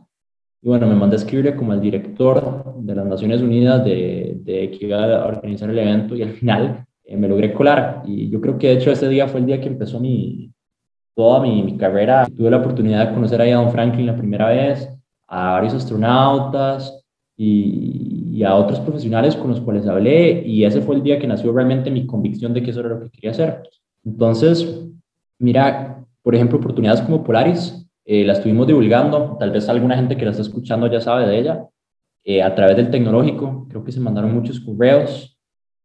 Y 0.60 0.68
bueno, 0.68 0.86
me 0.86 0.94
mandé 0.94 1.16
a 1.16 1.20
escribirle 1.20 1.56
como 1.56 1.72
al 1.72 1.80
director 1.80 2.74
de 2.76 2.94
las 2.94 3.06
Naciones 3.06 3.40
Unidas 3.40 3.82
de, 3.82 4.36
de 4.42 4.70
que 4.72 4.86
iba 4.86 5.22
a 5.22 5.26
organizar 5.26 5.70
el 5.70 5.78
evento 5.78 6.14
y 6.14 6.22
al 6.22 6.32
final 6.32 6.84
eh, 7.08 7.16
me 7.16 7.26
logré 7.26 7.54
colar. 7.54 8.02
Y 8.06 8.28
yo 8.28 8.40
creo 8.40 8.58
que 8.58 8.68
de 8.68 8.74
hecho 8.74 8.90
ese 8.90 9.08
día 9.08 9.26
fue 9.28 9.40
el 9.40 9.46
día 9.46 9.60
que 9.60 9.68
empezó 9.68 9.98
mi, 9.98 10.52
toda 11.14 11.40
mi, 11.40 11.62
mi, 11.62 11.78
carrera. 11.78 12.26
Tuve 12.36 12.50
la 12.50 12.58
oportunidad 12.58 13.08
de 13.08 13.14
conocer 13.14 13.40
a 13.40 13.46
Don 13.46 13.72
Franklin 13.72 14.06
la 14.06 14.16
primera 14.16 14.48
vez, 14.48 14.90
a 15.26 15.52
varios 15.52 15.72
astronautas 15.72 17.02
y, 17.34 18.30
y, 18.34 18.44
a 18.44 18.54
otros 18.54 18.80
profesionales 18.80 19.36
con 19.36 19.48
los 19.48 19.60
cuales 19.60 19.86
hablé. 19.86 20.42
Y 20.46 20.64
ese 20.64 20.82
fue 20.82 20.96
el 20.96 21.02
día 21.02 21.18
que 21.18 21.26
nació 21.26 21.50
realmente 21.52 21.90
mi 21.90 22.06
convicción 22.06 22.52
de 22.52 22.62
que 22.62 22.72
eso 22.72 22.80
era 22.80 22.90
lo 22.90 23.00
que 23.00 23.10
quería 23.10 23.30
hacer. 23.30 23.62
Entonces, 24.04 24.86
mira, 25.38 26.04
por 26.22 26.34
ejemplo, 26.34 26.58
oportunidades 26.58 27.00
como 27.00 27.24
Polaris, 27.24 27.88
eh, 28.04 28.24
la 28.24 28.34
estuvimos 28.34 28.66
divulgando. 28.66 29.38
Tal 29.40 29.50
vez 29.50 29.66
alguna 29.70 29.96
gente 29.96 30.14
que 30.14 30.26
la 30.26 30.32
está 30.32 30.42
escuchando 30.42 30.86
ya 30.88 31.00
sabe 31.00 31.26
de 31.26 31.38
ella. 31.38 31.66
Eh, 32.22 32.42
a 32.42 32.54
través 32.54 32.76
del 32.76 32.90
tecnológico, 32.90 33.66
creo 33.70 33.82
que 33.82 33.92
se 33.92 34.00
mandaron 34.00 34.34
muchos 34.34 34.60
correos 34.60 35.37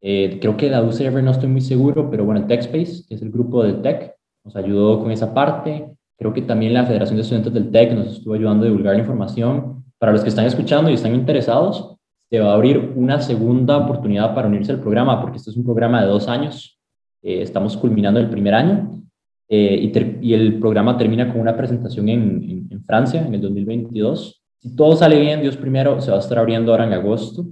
eh, 0.06 0.38
creo 0.42 0.58
que 0.58 0.70
la 0.70 0.84
UCR 0.84 1.24
no 1.24 1.32
estoy 1.32 1.48
muy 1.48 1.62
seguro, 1.62 2.10
pero 2.12 2.26
bueno, 2.26 2.46
TechSpace, 2.46 3.06
que 3.08 3.16
es 3.16 3.22
el 3.22 3.32
grupo 3.32 3.64
del 3.64 3.82
Tech, 3.82 4.14
nos 4.44 4.54
ayudó 4.58 5.00
con 5.00 5.12
esa 5.12 5.34
parte. 5.34 5.88
Creo 6.18 6.34
que 6.34 6.42
también 6.42 6.74
la 6.74 6.86
Federación 6.86 7.16
de 7.16 7.22
Estudiantes 7.22 7.54
del 7.54 7.72
TEC 7.72 7.94
nos 7.94 8.08
estuvo 8.08 8.34
ayudando 8.34 8.66
a 8.66 8.68
divulgar 8.68 8.96
la 8.96 9.00
información. 9.00 9.86
Para 9.98 10.12
los 10.12 10.22
que 10.22 10.28
están 10.28 10.46
escuchando 10.46 10.92
y 10.92 10.96
están 10.96 11.16
interesados, 11.16 11.96
se 12.30 12.38
va 12.42 12.52
a 12.52 12.56
abrir 12.56 12.92
una 12.98 13.22
segunda 13.22 13.78
oportunidad 13.78 14.36
para 14.36 14.50
unirse 14.50 14.74
al 14.74 14.82
programa, 14.82 15.22
porque 15.22 15.38
este 15.38 15.52
es 15.52 15.56
un 15.56 15.64
programa 15.64 16.02
de 16.02 16.08
dos 16.08 16.28
años. 16.28 16.78
Eh, 17.22 17.42
estamos 17.42 17.78
culminando 17.78 18.20
el 18.20 18.30
primer 18.30 18.56
año 18.56 19.02
eh, 19.48 19.90
y, 20.22 20.28
y, 20.28 20.34
el 20.34 20.60
programa 20.60 20.98
termina 20.98 21.32
con 21.32 21.40
una 21.40 21.56
presentación 21.56 22.10
en, 22.10 22.44
en, 22.44 22.68
en 22.70 22.84
Francia 22.84 23.26
en 23.26 23.34
el 23.34 23.40
2022. 23.40 24.44
Si 24.60 24.76
todo 24.76 24.98
sale 24.98 25.18
bien, 25.22 25.42
Dios 25.42 25.56
primero, 25.56 26.02
se 26.02 26.12
va 26.12 26.18
a 26.18 26.20
estar 26.20 26.38
abriendo 26.38 26.72
ahora 26.72 26.86
en 26.86 26.92
agosto 26.92 27.46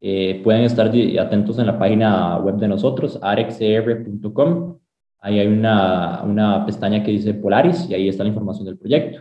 eh, 0.00 0.40
pueden 0.42 0.62
estar 0.62 0.90
atentos 1.20 1.58
en 1.58 1.66
la 1.66 1.78
página 1.78 2.38
web 2.38 2.56
de 2.56 2.68
nosotros, 2.68 3.18
arexcr.com. 3.20 4.78
Ahí 5.20 5.38
hay 5.38 5.46
una, 5.46 6.22
una 6.22 6.64
pestaña 6.64 7.02
que 7.02 7.10
dice 7.10 7.34
Polaris 7.34 7.88
y 7.90 7.94
ahí 7.94 8.08
está 8.08 8.22
la 8.22 8.30
información 8.30 8.64
del 8.64 8.78
proyecto. 8.78 9.20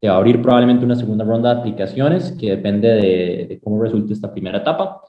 Se 0.00 0.08
va 0.08 0.14
a 0.14 0.16
abrir 0.18 0.40
probablemente 0.40 0.84
una 0.84 0.96
segunda 0.96 1.24
ronda 1.24 1.54
de 1.54 1.60
aplicaciones 1.60 2.32
que 2.32 2.50
depende 2.50 2.88
de, 2.88 3.60
cómo 3.62 3.82
resulte 3.82 4.14
esta 4.14 4.32
primera 4.32 4.58
etapa. 4.58 5.02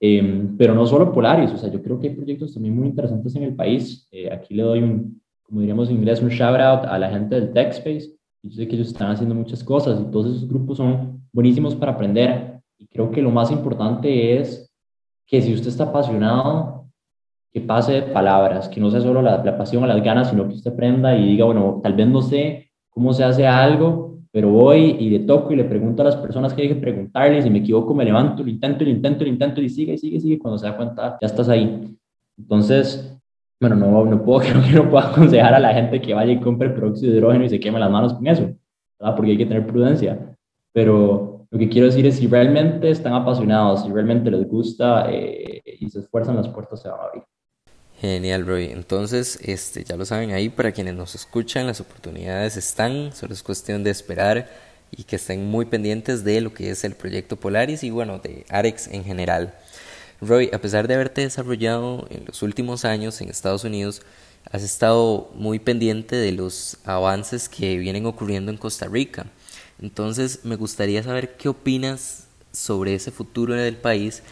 Em, 0.00 0.56
pero 0.56 0.74
no 0.74 0.86
solo 0.86 1.12
Polaris, 1.12 1.50
o 1.52 1.56
sea, 1.56 1.70
yo 1.70 1.82
creo 1.82 1.98
que 1.98 2.08
hay 2.08 2.14
proyectos 2.14 2.54
también 2.54 2.76
muy 2.76 2.86
interesantes 2.86 3.34
en 3.34 3.42
el 3.42 3.56
país. 3.56 4.06
Eh, 4.12 4.30
aquí 4.30 4.54
le 4.54 4.62
doy 4.62 4.80
un, 4.80 5.20
como 5.42 5.60
diríamos 5.60 5.88
en 5.88 5.96
inglés, 5.96 6.22
un 6.22 6.28
shout 6.28 6.60
out 6.60 6.84
a 6.84 6.98
la 6.98 7.10
gente 7.10 7.34
del 7.34 7.52
TechSpace. 7.52 8.12
Yo 8.42 8.50
sé 8.52 8.68
que 8.68 8.76
ellos 8.76 8.88
están 8.88 9.10
haciendo 9.10 9.34
muchas 9.34 9.64
cosas 9.64 10.00
y 10.00 10.10
todos 10.12 10.26
esos 10.26 10.48
grupos 10.48 10.76
son 10.76 11.22
buenísimos 11.32 11.74
para 11.74 11.92
aprender 11.92 12.57
creo 12.90 13.10
que 13.10 13.22
lo 13.22 13.30
más 13.30 13.50
importante 13.50 14.38
es 14.38 14.72
que 15.26 15.42
si 15.42 15.52
usted 15.52 15.68
está 15.68 15.84
apasionado, 15.84 16.86
que 17.52 17.60
pase 17.60 17.92
de 17.92 18.02
palabras, 18.02 18.68
que 18.68 18.80
no 18.80 18.90
sea 18.90 19.00
solo 19.00 19.22
la, 19.22 19.56
pasión 19.56 19.82
o 19.82 19.86
las 19.86 20.02
ganas, 20.02 20.30
sino 20.30 20.46
que 20.48 20.54
usted 20.54 20.72
aprenda 20.72 21.16
y 21.16 21.26
diga, 21.26 21.44
bueno, 21.44 21.80
tal 21.82 21.94
vez 21.94 22.06
no 22.06 22.22
sé 22.22 22.70
cómo 22.90 23.12
se 23.12 23.24
hace 23.24 23.46
algo, 23.46 24.18
pero 24.30 24.50
voy 24.50 24.96
y 24.98 25.10
le 25.10 25.20
toco 25.20 25.52
y 25.52 25.56
le 25.56 25.64
pregunto 25.64 26.02
a 26.02 26.06
las 26.06 26.16
personas 26.16 26.52
que 26.52 26.62
hay 26.62 26.68
que 26.68 26.76
preguntarles, 26.76 27.44
si 27.44 27.50
me 27.50 27.58
equivoco 27.58 27.94
me 27.94 28.04
levanto, 28.04 28.42
lo 28.42 28.50
intento, 28.50 28.84
lo 28.84 28.90
intento, 28.90 29.24
lo 29.24 29.30
intento 29.30 29.60
y 29.60 29.68
sigue, 29.68 29.96
sigue, 29.96 30.20
sigue, 30.20 30.38
cuando 30.38 30.58
se 30.58 30.66
da 30.66 30.76
cuenta 30.76 31.18
ya 31.20 31.26
estás 31.26 31.48
ahí. 31.48 31.96
Entonces, 32.36 33.18
bueno, 33.60 33.76
no, 33.76 34.04
no 34.04 34.22
puedo, 34.22 34.40
creo 34.48 34.62
que 34.62 34.72
no 34.72 34.90
puedo 34.90 35.06
aconsejar 35.06 35.54
a 35.54 35.58
la 35.58 35.72
gente 35.74 36.00
que 36.00 36.14
vaya 36.14 36.32
y 36.32 36.40
compre 36.40 36.68
de 36.68 37.06
hidrógeno 37.06 37.44
y 37.44 37.48
se 37.48 37.60
queme 37.60 37.78
las 37.78 37.90
manos 37.90 38.14
con 38.14 38.26
eso, 38.26 38.42
¿verdad? 38.98 39.16
porque 39.16 39.32
hay 39.32 39.38
que 39.38 39.46
tener 39.46 39.66
prudencia, 39.66 40.36
pero 40.72 41.37
lo 41.50 41.58
que 41.58 41.68
quiero 41.68 41.86
decir 41.86 42.04
es, 42.06 42.16
si 42.16 42.26
realmente 42.26 42.90
están 42.90 43.14
apasionados, 43.14 43.82
si 43.82 43.90
realmente 43.90 44.30
les 44.30 44.46
gusta 44.46 45.10
eh, 45.10 45.62
y 45.80 45.88
se 45.88 46.00
esfuerzan, 46.00 46.36
las 46.36 46.48
puertas 46.48 46.82
se 46.82 46.88
van 46.88 47.00
a 47.00 47.04
abrir. 47.04 47.22
Genial, 48.00 48.46
Roy. 48.46 48.66
Entonces, 48.66 49.40
este, 49.42 49.82
ya 49.82 49.96
lo 49.96 50.04
saben 50.04 50.30
ahí, 50.30 50.50
para 50.50 50.72
quienes 50.72 50.94
nos 50.94 51.14
escuchan, 51.14 51.66
las 51.66 51.80
oportunidades 51.80 52.56
están, 52.56 53.12
solo 53.12 53.32
es 53.32 53.42
cuestión 53.42 53.82
de 53.82 53.90
esperar 53.90 54.48
y 54.90 55.04
que 55.04 55.16
estén 55.16 55.46
muy 55.46 55.64
pendientes 55.64 56.22
de 56.22 56.40
lo 56.40 56.54
que 56.54 56.70
es 56.70 56.84
el 56.84 56.94
proyecto 56.94 57.36
Polaris 57.36 57.82
y 57.82 57.90
bueno, 57.90 58.18
de 58.18 58.44
Arex 58.50 58.88
en 58.88 59.04
general. 59.04 59.54
Roy, 60.20 60.50
a 60.52 60.60
pesar 60.60 60.86
de 60.86 60.94
haberte 60.94 61.22
desarrollado 61.22 62.06
en 62.10 62.24
los 62.26 62.42
últimos 62.42 62.84
años 62.84 63.20
en 63.20 63.30
Estados 63.30 63.64
Unidos, 63.64 64.02
has 64.50 64.62
estado 64.62 65.30
muy 65.34 65.58
pendiente 65.58 66.16
de 66.16 66.32
los 66.32 66.78
avances 66.84 67.48
que 67.48 67.78
vienen 67.78 68.06
ocurriendo 68.06 68.50
en 68.50 68.58
Costa 68.58 68.86
Rica. 68.86 69.26
Entonces 69.80 70.44
me 70.44 70.56
gustaría 70.56 71.02
saber 71.02 71.36
qué 71.36 71.48
opinas 71.48 72.28
sobre 72.52 72.94
ese 72.94 73.10
futuro 73.10 73.54
del 73.54 73.76
país 73.76 74.22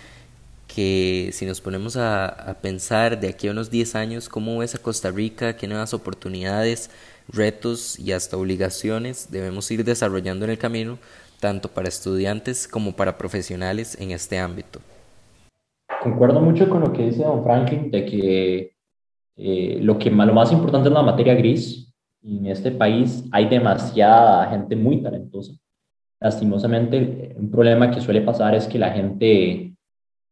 que 0.66 1.30
si 1.32 1.46
nos 1.46 1.60
ponemos 1.60 1.96
a, 1.96 2.56
pensar 2.60 3.20
de 3.20 3.28
aquí 3.28 3.48
a 3.48 3.52
unos 3.52 3.70
10 3.70 3.94
años, 3.94 4.28
cómo 4.28 4.58
ves 4.58 4.74
a 4.74 4.78
Costa 4.78 5.10
Rica, 5.10 5.56
qué 5.56 5.68
nuevas 5.68 5.94
oportunidades, 5.94 6.90
retos 7.28 7.98
y 7.98 8.12
hasta 8.12 8.36
obligaciones 8.36 9.30
debemos 9.30 9.70
ir 9.70 9.84
desarrollando 9.84 10.44
en 10.44 10.50
el 10.50 10.58
camino, 10.58 10.98
tanto 11.40 11.68
para 11.70 11.88
estudiantes 11.88 12.66
como 12.68 12.92
para 12.92 13.16
profesionales 13.16 13.96
en 14.00 14.10
este 14.10 14.38
ámbito. 14.38 14.80
Concuerdo 16.02 16.40
mucho 16.40 16.68
con 16.68 16.80
lo 16.80 16.92
que 16.92 17.06
dice 17.06 17.22
don 17.22 17.42
Franklin, 17.44 17.90
de 17.90 18.04
que 18.04 18.76
eh, 19.36 19.78
lo, 19.80 19.98
que 19.98 20.10
lo 20.10 20.34
más 20.34 20.52
importante 20.52 20.88
es 20.88 20.94
la 20.94 21.02
materia 21.02 21.34
gris, 21.34 21.92
y 22.26 22.38
en 22.38 22.46
este 22.46 22.72
país 22.72 23.24
hay 23.30 23.48
demasiada 23.48 24.50
gente 24.50 24.74
muy 24.74 25.00
talentosa. 25.00 25.52
Lastimosamente, 26.18 27.36
un 27.38 27.50
problema 27.52 27.88
que 27.90 28.00
suele 28.00 28.20
pasar 28.20 28.56
es 28.56 28.66
que 28.66 28.80
la 28.80 28.90
gente 28.90 29.72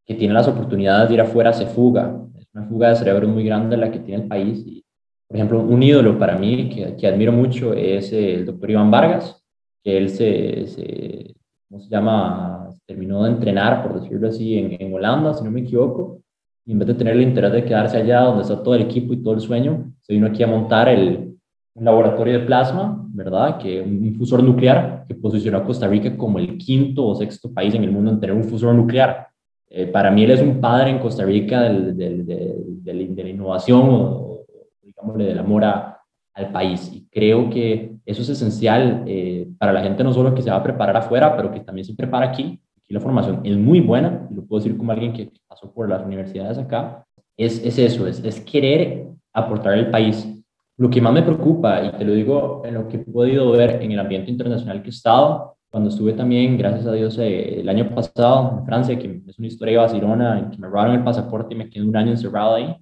que 0.05 0.15
tiene 0.15 0.35
las 0.35 0.49
oportunidades 0.49 1.09
de 1.09 1.15
ir 1.15 1.21
afuera 1.21 1.53
se 1.53 1.67
fuga. 1.67 2.21
Es 2.37 2.49
una 2.53 2.67
fuga 2.67 2.89
de 2.89 2.97
cerebro 2.97 3.29
muy 3.29 3.45
grande 3.45 3.77
la 3.77 3.93
que 3.93 4.01
tiene 4.01 4.25
el 4.25 4.29
país. 4.29 4.65
Y, 4.67 4.85
por 5.29 5.37
ejemplo, 5.37 5.61
un 5.61 5.83
ídolo 5.85 6.19
para 6.19 6.37
mí 6.37 6.69
que, 6.69 6.97
que 6.97 7.07
admiro 7.07 7.31
mucho 7.31 7.73
es 7.75 8.13
el 8.13 8.45
doctor 8.45 8.73
Iván 8.73 8.91
Vargas, 8.91 9.41
que 9.85 9.97
él 9.97 10.09
se, 10.09 10.67
se, 10.67 11.37
¿cómo 11.69 11.81
se 11.81 11.91
llama? 11.91 12.71
Terminó 12.87 13.23
de 13.23 13.31
entrenar, 13.31 13.87
por 13.87 14.01
decirlo 14.01 14.29
así, 14.29 14.59
en, 14.59 14.77
en 14.81 14.93
Holanda, 14.93 15.33
si 15.33 15.45
no 15.45 15.51
me 15.53 15.61
equivoco, 15.61 16.23
y 16.67 16.73
en 16.73 16.79
vez 16.81 16.89
de 16.89 16.95
tener 16.95 17.15
el 17.15 17.23
interés 17.23 17.53
de 17.53 17.65
quedarse 17.65 17.99
allá 17.99 18.23
donde 18.23 18.43
está 18.43 18.61
todo 18.63 18.75
el 18.75 18.83
equipo 18.83 19.13
y 19.13 19.23
todo 19.23 19.35
el 19.35 19.41
sueño, 19.41 19.93
se 20.01 20.13
vino 20.13 20.27
aquí 20.27 20.43
a 20.43 20.47
montar 20.47 20.89
el, 20.89 21.34
un 21.75 21.85
laboratorio 21.85 22.39
de 22.39 22.47
plasma, 22.47 23.05
¿verdad? 23.09 23.59
Que 23.59 23.81
un 23.81 24.15
fusor 24.15 24.43
nuclear 24.43 25.05
que 25.09 25.15
posicionó 25.15 25.59
a 25.59 25.65
Costa 25.65 25.89
Rica 25.89 26.17
como 26.17 26.39
el 26.39 26.57
quinto 26.57 27.05
o 27.07 27.15
sexto 27.15 27.53
país 27.53 27.75
en 27.75 27.85
el 27.85 27.91
mundo 27.91 28.11
en 28.11 28.21
tener 28.21 28.35
un 28.35 28.45
fusor 28.45 28.75
nuclear. 28.75 29.29
Eh, 29.69 29.87
para 29.87 30.11
mí 30.11 30.23
él 30.23 30.31
es 30.31 30.41
un 30.41 30.61
padre 30.61 30.91
en 30.91 31.01
Costa 31.01 31.25
Rica 31.25 31.63
del, 31.63 31.97
del, 31.97 32.25
del, 32.27 33.15
de 33.15 33.25
la 33.25 33.29
innovación 33.29 33.81
o, 33.91 34.45
digámosle, 34.83 35.25
del 35.25 35.39
amor 35.39 35.65
a, 35.65 36.01
al 36.35 36.53
país. 36.53 36.93
Y 36.93 37.09
creo 37.11 37.51
que 37.51 37.97
eso 38.07 38.23
es 38.23 38.29
esencial 38.29 39.03
eh, 39.07 39.49
para 39.59 39.73
la 39.73 39.83
gente 39.83 40.05
no 40.05 40.13
solo 40.13 40.35
que 40.35 40.43
se 40.43 40.51
va 40.51 40.57
a 40.57 40.63
preparar 40.63 40.97
afuera, 40.97 41.37
pero 41.37 41.51
que 41.51 41.61
también 41.61 41.85
se 41.85 41.95
prepara 41.95 42.27
aquí. 42.27 42.61
Aquí 42.79 42.95
la 42.95 43.01
formación 43.01 43.41
es 43.45 43.57
muy 43.57 43.81
buena, 43.81 44.29
y 44.31 44.35
lo 44.35 44.45
puedo 44.45 44.63
decir 44.63 44.77
como 44.77 44.93
alguien 44.93 45.13
que 45.13 45.31
pasó 45.49 45.73
por 45.73 45.89
las 45.89 46.05
universidades 46.05 46.59
acá. 46.59 47.05
Es, 47.37 47.65
es 47.65 47.79
eso, 47.79 48.07
es, 48.07 48.23
es 48.23 48.41
querer 48.41 49.09
aportar 49.33 49.73
al 49.73 49.91
país 49.91 50.29
lo 50.77 50.91
que 50.91 51.01
más 51.01 51.13
me 51.13 51.23
preocupa, 51.23 51.85
y 51.85 51.93
te 51.93 52.05
lo 52.05 52.13
digo 52.13 52.63
en 52.65 52.75
lo 52.75 52.89
que 52.89 52.97
he 52.97 53.01
podido 53.01 53.53
ver 53.53 53.83
en 53.83 53.93
el 53.93 54.01
ambiente 54.01 54.31
internacional 54.31 54.83
que 54.83 54.89
he 54.89 54.91
estado, 54.91 55.57
cuando 55.71 55.91
estuve 55.91 56.13
también, 56.13 56.57
gracias 56.57 56.87
a 56.87 56.93
Dios, 56.93 57.19
eh, 57.19 57.61
el 57.61 57.69
año 57.69 57.93
pasado 57.95 58.59
en 58.59 58.65
Francia, 58.65 58.99
que 58.99 59.23
es 59.27 59.39
una 59.39 59.49
historia 59.49 59.81
vacilona, 59.81 60.39
en 60.39 60.51
que 60.51 60.59
me 60.59 60.69
robaron 60.69 60.95
el 60.95 61.05
pasaporte 61.05 61.55
y 61.55 61.57
me 61.59 61.69
quedé 61.69 61.85
un 61.85 61.97
año 61.97 62.11
encerrado 62.13 62.55
ahí, 62.55 62.77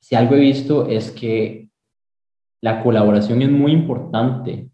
si 0.00 0.14
algo 0.14 0.34
he 0.34 0.40
visto 0.40 0.86
es 0.86 1.10
que 1.10 1.68
la 2.60 2.82
colaboración 2.82 3.42
es 3.42 3.50
muy 3.50 3.72
importante 3.72 4.70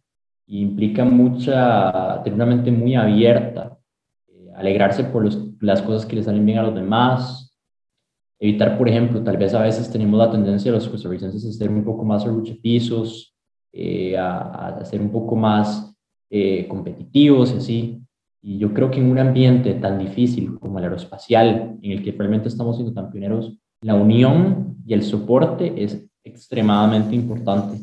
y 0.47 0.61
implica 0.61 1.05
mucha, 1.05 2.23
tener 2.23 2.35
una 2.35 2.47
mente 2.47 2.71
muy 2.71 2.95
abierta, 2.95 3.77
eh, 4.29 4.53
alegrarse 4.57 5.05
por 5.05 5.25
los, 5.25 5.39
las 5.61 5.83
cosas 5.83 6.07
que 6.07 6.17
le 6.17 6.23
salen 6.23 6.47
bien 6.47 6.59
a 6.59 6.63
los 6.63 6.75
demás, 6.75 7.44
Evitar, 8.39 8.77
por 8.77 8.89
ejemplo, 8.89 9.23
tal 9.23 9.37
vez 9.37 9.55
a 9.55 9.63
veces 9.63 9.91
tenemos 9.91 10.19
la 10.19 10.31
tendencia 10.31 10.71
de 10.71 10.79
los 10.79 10.89
costarricenses 10.89 11.45
a 11.45 11.53
ser 11.53 11.71
un 11.71 11.85
poco 11.85 12.05
más 12.05 12.25
pisos, 12.61 13.35
eh, 13.73 14.17
a, 14.17 14.69
a, 14.69 14.85
ser 14.85 15.01
un 15.01 15.11
poco 15.11 15.37
más 15.37 15.95
eh, 16.31 16.67
competitivos 16.69 17.53
y 17.53 17.57
así. 17.57 18.01
Y 18.43 18.59
yo 18.59 18.75
creo 18.75 18.91
que 18.91 19.01
en 19.01 19.11
un 19.11 19.19
ambiente 19.19 19.75
tan 19.75 19.99
difícil 19.99 20.59
como 20.59 20.79
el 20.79 20.85
aeroespacial, 20.85 21.79
en 21.81 21.93
el 21.93 22.03
que 22.03 22.13
realmente 22.13 22.49
estamos 22.49 22.77
siendo 22.77 22.93
tan 22.93 23.11
pioneros, 23.11 23.57
la 23.81 23.95
unión 23.95 24.77
y 24.87 24.95
el 24.95 25.03
soporte 25.03 25.83
es 25.83 26.05
extremadamente 26.25 27.15
importante. 27.15 27.79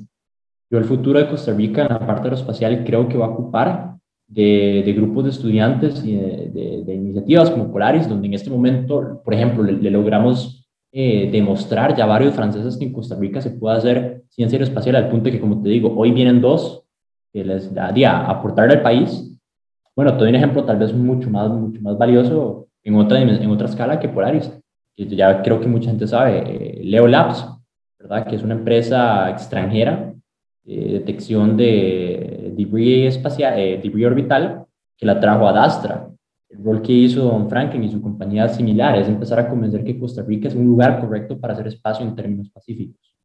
Yo 0.70 0.78
el 0.78 0.86
futuro 0.86 1.20
de 1.20 1.30
Costa 1.30 1.54
Rica 1.54 1.84
en 1.84 1.90
la 1.90 2.06
parte 2.06 2.24
aeroespacial 2.24 2.84
creo 2.84 3.08
que 3.08 3.18
va 3.18 3.26
a 3.26 3.30
ocupar 3.30 3.98
de, 4.32 4.82
de 4.86 4.94
grupos 4.94 5.26
de 5.26 5.30
estudiantes 5.32 6.04
y 6.06 6.15
de, 6.15 6.84
de, 6.86 6.96
iniciativas 6.96 7.52
como 7.52 7.70
Polaris, 7.70 8.08
donde 8.08 8.28
en 8.28 8.34
este 8.34 8.50
momento, 8.50 9.22
por 9.24 9.34
ejemplo, 9.34 9.62
le, 9.62 9.91
logramos 9.91 10.65
eh, 10.94 11.30
demostrar 11.32 11.96
ya 11.98 12.06
varios 12.06 12.34
franceses 12.34 12.78
que 12.78 12.86
en 12.86 12.94
Costa 12.94 13.15
Rica 13.15 13.41
se 13.41 13.52
puede 13.52 13.78
hacer 13.78 14.24
ciencia 14.30 14.56
aeroespacial 14.56 14.96
al 14.96 15.10
punto 15.10 15.30
que, 15.30 15.39
como 15.39 15.62
te 15.62 15.67
digo, 15.67 15.94
hoy 15.98 16.12
vienen 16.12 16.39
dos 16.39 16.86
que 17.34 17.44
les 17.44 17.74
daría 17.74 18.26
aportar 18.26 18.72
al 18.72 18.82
país. 18.82 19.38
Bueno, 19.96 20.13
te 20.13 20.20
doy 20.20 20.30
un 20.30 20.36
ejemplo 20.36 20.63
tal 20.63 20.78
vez 20.78 20.94
mucho 20.94 21.30
más, 21.30 21.50
mucho 21.52 21.82
más 21.82 21.98
valioso 21.98 22.67
en 22.84 22.96
otra, 22.96 23.22
en 23.22 23.50
otra 23.50 23.67
escala 23.67 24.00
que 24.00 24.08
Polaris, 24.08 24.50
que 24.96 25.08
ya 25.08 25.41
creo 25.41 25.60
que 25.60 25.67
mucha 25.67 25.89
gente 25.89 26.08
sabe, 26.08 26.44
eh, 26.46 26.82
Leo 26.86 27.06
Labs, 27.06 27.46
¿verdad? 28.00 28.26
que 28.26 28.38
es 28.38 28.44
una 28.44 28.54
empresa 28.54 29.30
extranjera 29.30 30.13
de 30.63 30.76
detección 30.76 31.58
de 31.58 32.31
debris, 32.56 33.16
espacial, 33.16 33.58
eh, 33.58 33.80
debris 33.82 34.06
orbital 34.06 34.66
que 34.98 35.06
la 35.06 35.20
trajo 35.20 35.48
a 35.48 35.54
Dastra. 35.54 36.08
El 36.50 36.64
rol 36.64 36.82
que 36.82 36.92
hizo 36.92 37.24
Don 37.24 37.50
Franklin 37.50 37.84
y 37.84 37.90
su 37.90 38.02
compañía 38.02 38.48
similar 38.50 38.98
es 38.98 39.08
empezar 39.08 39.40
a 39.40 39.50
convencer 39.50 39.84
que 39.84 39.98
Costa 39.98 40.22
Rica 40.22 40.48
es 40.48 40.56
un 40.56 40.66
lugar 40.66 41.00
correcto 41.00 41.40
para 41.40 41.54
hacer 41.54 41.68
espacio 41.68 42.06
en 42.06 42.16
términos 42.16 42.50
pacíficos. 42.50 43.16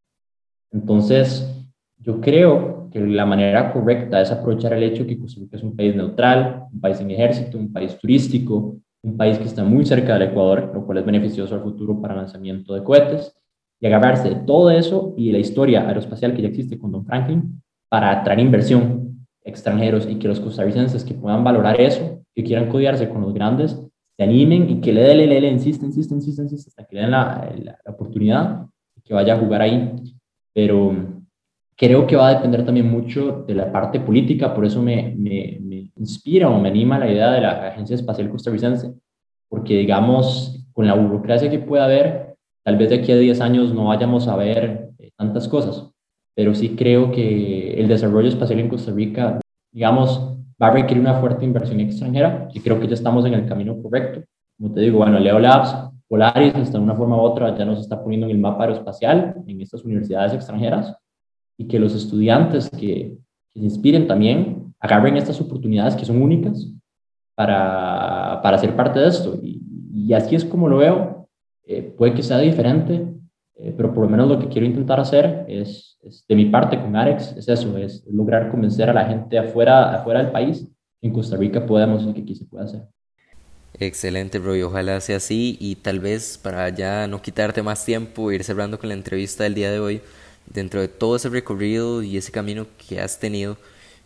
Entonces, 0.71 1.67
yo 1.99 2.21
creo 2.21 2.89
que 2.91 3.01
la 3.01 3.27
manera 3.27 3.73
correcta 3.73 4.21
es 4.21 4.31
aprovechar 4.31 4.73
el 4.75 4.85
hecho 4.85 5.07
que 5.07 5.19
Costa 5.19 5.41
Rica 5.41 5.57
es 5.57 5.63
un 5.63 5.75
país 5.75 5.95
neutral, 5.97 6.65
un 6.73 6.81
país 6.81 6.99
sin 6.99 7.11
ejército, 7.11 7.59
un 7.59 7.73
país 7.73 7.99
turístico, 7.99 8.77
un 9.03 9.17
país 9.17 9.39
que 9.39 9.45
está 9.45 9.65
muy 9.65 9.85
cerca 9.85 10.15
del 10.15 10.31
Ecuador, 10.31 10.71
lo 10.73 10.85
cual 10.85 10.99
es 10.99 11.07
beneficioso 11.07 11.55
al 11.55 11.63
futuro 11.63 12.01
para 12.01 12.15
el 12.15 12.21
lanzamiento 12.21 12.75
de 12.75 12.83
cohetes, 12.83 13.37
y 13.81 13.87
agarrarse 13.87 14.31
de 14.31 14.37
todo 14.37 14.71
eso 14.71 15.15
y 15.17 15.27
de 15.27 15.33
la 15.35 15.39
historia 15.39 15.87
aeroespacial 15.87 16.35
que 16.35 16.43
ya 16.43 16.49
existe 16.49 16.79
con 16.79 16.93
Don 16.93 17.05
Franklin 17.05 17.63
para 17.89 18.11
atraer 18.11 18.41
inversión 18.41 19.06
extranjeros 19.47 20.07
y 20.07 20.17
que 20.19 20.29
los 20.29 20.41
costarricenses 20.41 21.05
que 21.05 21.15
puedan 21.15 21.45
valorar 21.45 21.81
eso, 21.81 22.21
que 22.35 22.45
quieran 22.45 22.69
codiarse 22.69 23.09
con 23.09 23.23
los 23.23 23.33
grandes, 23.33 23.81
se 24.17 24.23
animen 24.23 24.69
y 24.69 24.81
que 24.81 24.93
le 24.93 25.03
dé, 25.03 25.15
le, 25.15 25.41
le, 25.41 25.49
insiste, 25.49 25.87
insiste, 25.87 26.15
insiste, 26.15 26.43
insiste, 26.43 26.69
hasta 26.71 26.85
que 26.85 26.97
le 26.97 27.03
den 27.03 27.11
la, 27.13 27.55
la, 27.63 27.93
oportunidad 27.93 28.67
que 29.05 29.15
vaya 29.15 29.35
a 29.35 29.39
jugar 29.39 29.63
ahí. 29.63 29.95
Pero 30.53 30.95
creo 31.77 32.07
que 32.07 32.17
va 32.17 32.29
a 32.29 32.35
depender 32.35 32.65
también 32.65 32.91
mucho 32.91 33.45
de 33.47 33.55
la 33.55 33.71
parte 33.71 34.01
política, 34.01 34.55
por 34.55 34.65
eso 34.65 34.83
me, 34.83 35.15
me, 35.17 35.59
me 35.61 35.91
inspira 35.97 36.49
o 36.49 36.59
me 36.61 36.71
anima 36.71 36.99
la 36.99 37.11
idea 37.11 37.31
de 37.31 37.41
la 37.41 37.69
Agencia 37.69 37.95
Espacial 37.95 38.31
Costarricense, 38.31 38.93
porque 39.49 39.79
digamos, 39.79 40.67
con 40.73 40.87
la 40.87 40.95
burocracia 40.95 41.51
que 41.51 41.59
pueda 41.59 41.85
haber, 41.85 42.37
tal 42.65 42.77
vez 42.77 42.89
de 42.91 42.97
aquí 42.97 43.13
a 43.13 43.17
10 43.17 43.41
años 43.41 43.75
no 43.75 43.87
vayamos 43.87 44.27
a 44.29 44.37
ver 44.37 44.91
eh, 44.99 45.11
tantas 45.17 45.47
cosas, 45.47 45.91
pero 46.37 46.55
sí 46.55 46.77
creo 46.77 47.11
que 47.11 47.81
el 47.81 47.89
desarrollo 47.89 48.29
espacial 48.29 48.61
en 48.61 48.69
Costa 48.69 48.93
Rica, 48.93 49.41
digamos, 49.73 50.37
va 50.63 50.67
a 50.69 50.71
requerir 50.71 51.01
una 51.01 51.19
fuerte 51.19 51.47
inversión 51.47 51.81
extranjera 51.81 52.49
y 52.53 52.61
creo 52.61 52.79
que 52.79 52.87
ya 52.87 52.95
estamos 52.95 53.25
en 53.25 53.33
el 53.33 53.47
camino 53.47 53.81
correcto. 53.83 54.23
Como 54.59 54.75
te 54.75 54.83
digo, 54.83 54.99
bueno, 54.99 55.19
Leo 55.19 55.39
Labs, 55.39 55.75
Polaris, 56.07 56.55
hasta 56.55 56.77
de 56.77 56.85
una 56.85 56.95
forma 56.95 57.17
u 57.17 57.21
otra 57.21 57.57
ya 57.57 57.65
nos 57.65 57.81
está 57.81 58.03
poniendo 58.03 58.27
en 58.27 58.33
el 58.33 58.39
mapa 58.39 58.65
aeroespacial 58.65 59.43
en 59.47 59.61
estas 59.63 59.83
universidades 59.83 60.35
extranjeras 60.35 60.95
y 61.57 61.67
que 61.67 61.79
los 61.79 61.95
estudiantes 61.95 62.69
que, 62.69 63.17
que 63.55 63.59
se 63.59 63.65
inspiren 63.65 64.07
también 64.07 64.75
agarren 64.79 65.17
estas 65.17 65.41
oportunidades 65.41 65.97
que 65.97 66.05
son 66.05 66.21
únicas 66.21 66.71
para, 67.35 68.41
para 68.43 68.59
ser 68.59 68.77
parte 68.77 69.01
de 69.01 69.09
esto. 69.09 69.39
Y, 69.43 69.63
y 69.95 70.13
así 70.13 70.35
es 70.37 70.45
como 70.45 70.69
lo 70.69 70.77
veo. 70.77 71.29
Eh, 71.65 71.83
puede 71.97 72.13
que 72.13 72.23
sea 72.23 72.39
diferente, 72.39 73.07
eh, 73.59 73.73
pero 73.77 73.93
por 73.93 74.05
lo 74.05 74.11
menos 74.11 74.29
lo 74.29 74.39
que 74.39 74.49
quiero 74.49 74.67
intentar 74.67 75.01
hacer 75.01 75.47
es, 75.49 75.99
de 76.29 76.35
mi 76.35 76.47
parte 76.47 76.79
con 76.81 76.95
Arex, 76.95 77.37
es 77.37 77.49
eso, 77.49 77.77
es 77.79 78.05
lograr 78.11 78.51
convencer 78.51 78.91
a 78.91 78.93
la 78.93 79.07
gente 79.07 79.39
afuera, 79.39 79.95
afuera 79.95 80.23
del 80.23 80.31
país 80.31 80.69
en 81.01 81.13
Costa 81.13 81.37
Rica 81.37 81.65
podemos 81.65 82.05
y 82.05 82.13
que 82.13 82.21
aquí 82.21 82.35
se 82.35 82.45
puede 82.45 82.65
hacer. 82.65 82.83
Excelente, 83.79 84.39
bro, 84.39 84.57
y 84.57 84.63
ojalá 84.63 85.01
sea 85.01 85.19
así. 85.19 85.57
Y 85.61 85.77
tal 85.77 86.01
vez 86.01 86.39
para 86.39 86.69
ya 86.71 87.07
no 87.07 87.21
quitarte 87.21 87.63
más 87.63 87.85
tiempo, 87.85 88.33
ir 88.33 88.43
cerrando 88.45 88.79
con 88.79 88.89
la 88.89 88.95
entrevista 88.95 89.45
del 89.45 89.55
día 89.55 89.71
de 89.71 89.81
hoy, 89.81 90.01
dentro 90.47 90.81
de 90.81 90.89
todo 90.89 91.17
ese 91.17 91.29
recorrido 91.29 92.03
y 92.03 92.17
ese 92.17 92.33
camino 92.33 92.67
que 92.89 93.01
has 93.01 93.19
tenido, 93.19 93.57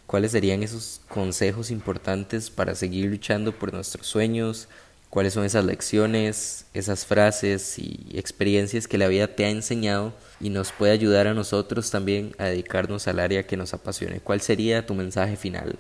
¿cuáles 0.07 0.33
serían 0.33 0.63
esos 0.63 1.01
consejos 1.09 1.71
importantes 1.71 2.51
para 2.51 2.75
seguir 2.75 3.11
luchando 3.11 3.53
por 3.53 3.73
nuestros 3.73 4.07
sueños, 4.07 4.69
cuáles 5.11 5.35
son 5.35 5.45
esas 5.45 5.65
lecciones, 5.65 6.71
esas 6.73 7.05
frases 7.05 7.79
y 7.79 8.07
experiencias 8.15 8.89
que 8.89 8.97
la 8.97 9.09
vida 9.09 9.27
te 9.27 9.45
ha 9.45 9.51
enseñado 9.51 10.13
y 10.41 10.51
nos 10.51 10.73
puede 10.73 10.93
ayudar 10.93 11.27
a 11.27 11.35
nosotros 11.35 11.91
también 11.91 12.33
a 12.39 12.45
dedicarnos 12.45 13.09
al 13.09 13.19
área 13.19 13.43
que 13.43 13.57
nos 13.57 13.75
apasione. 13.75 14.21
¿Cuál 14.21 14.41
sería 14.41 14.87
tu 14.87 14.95
mensaje 14.95 15.37
final? 15.37 15.77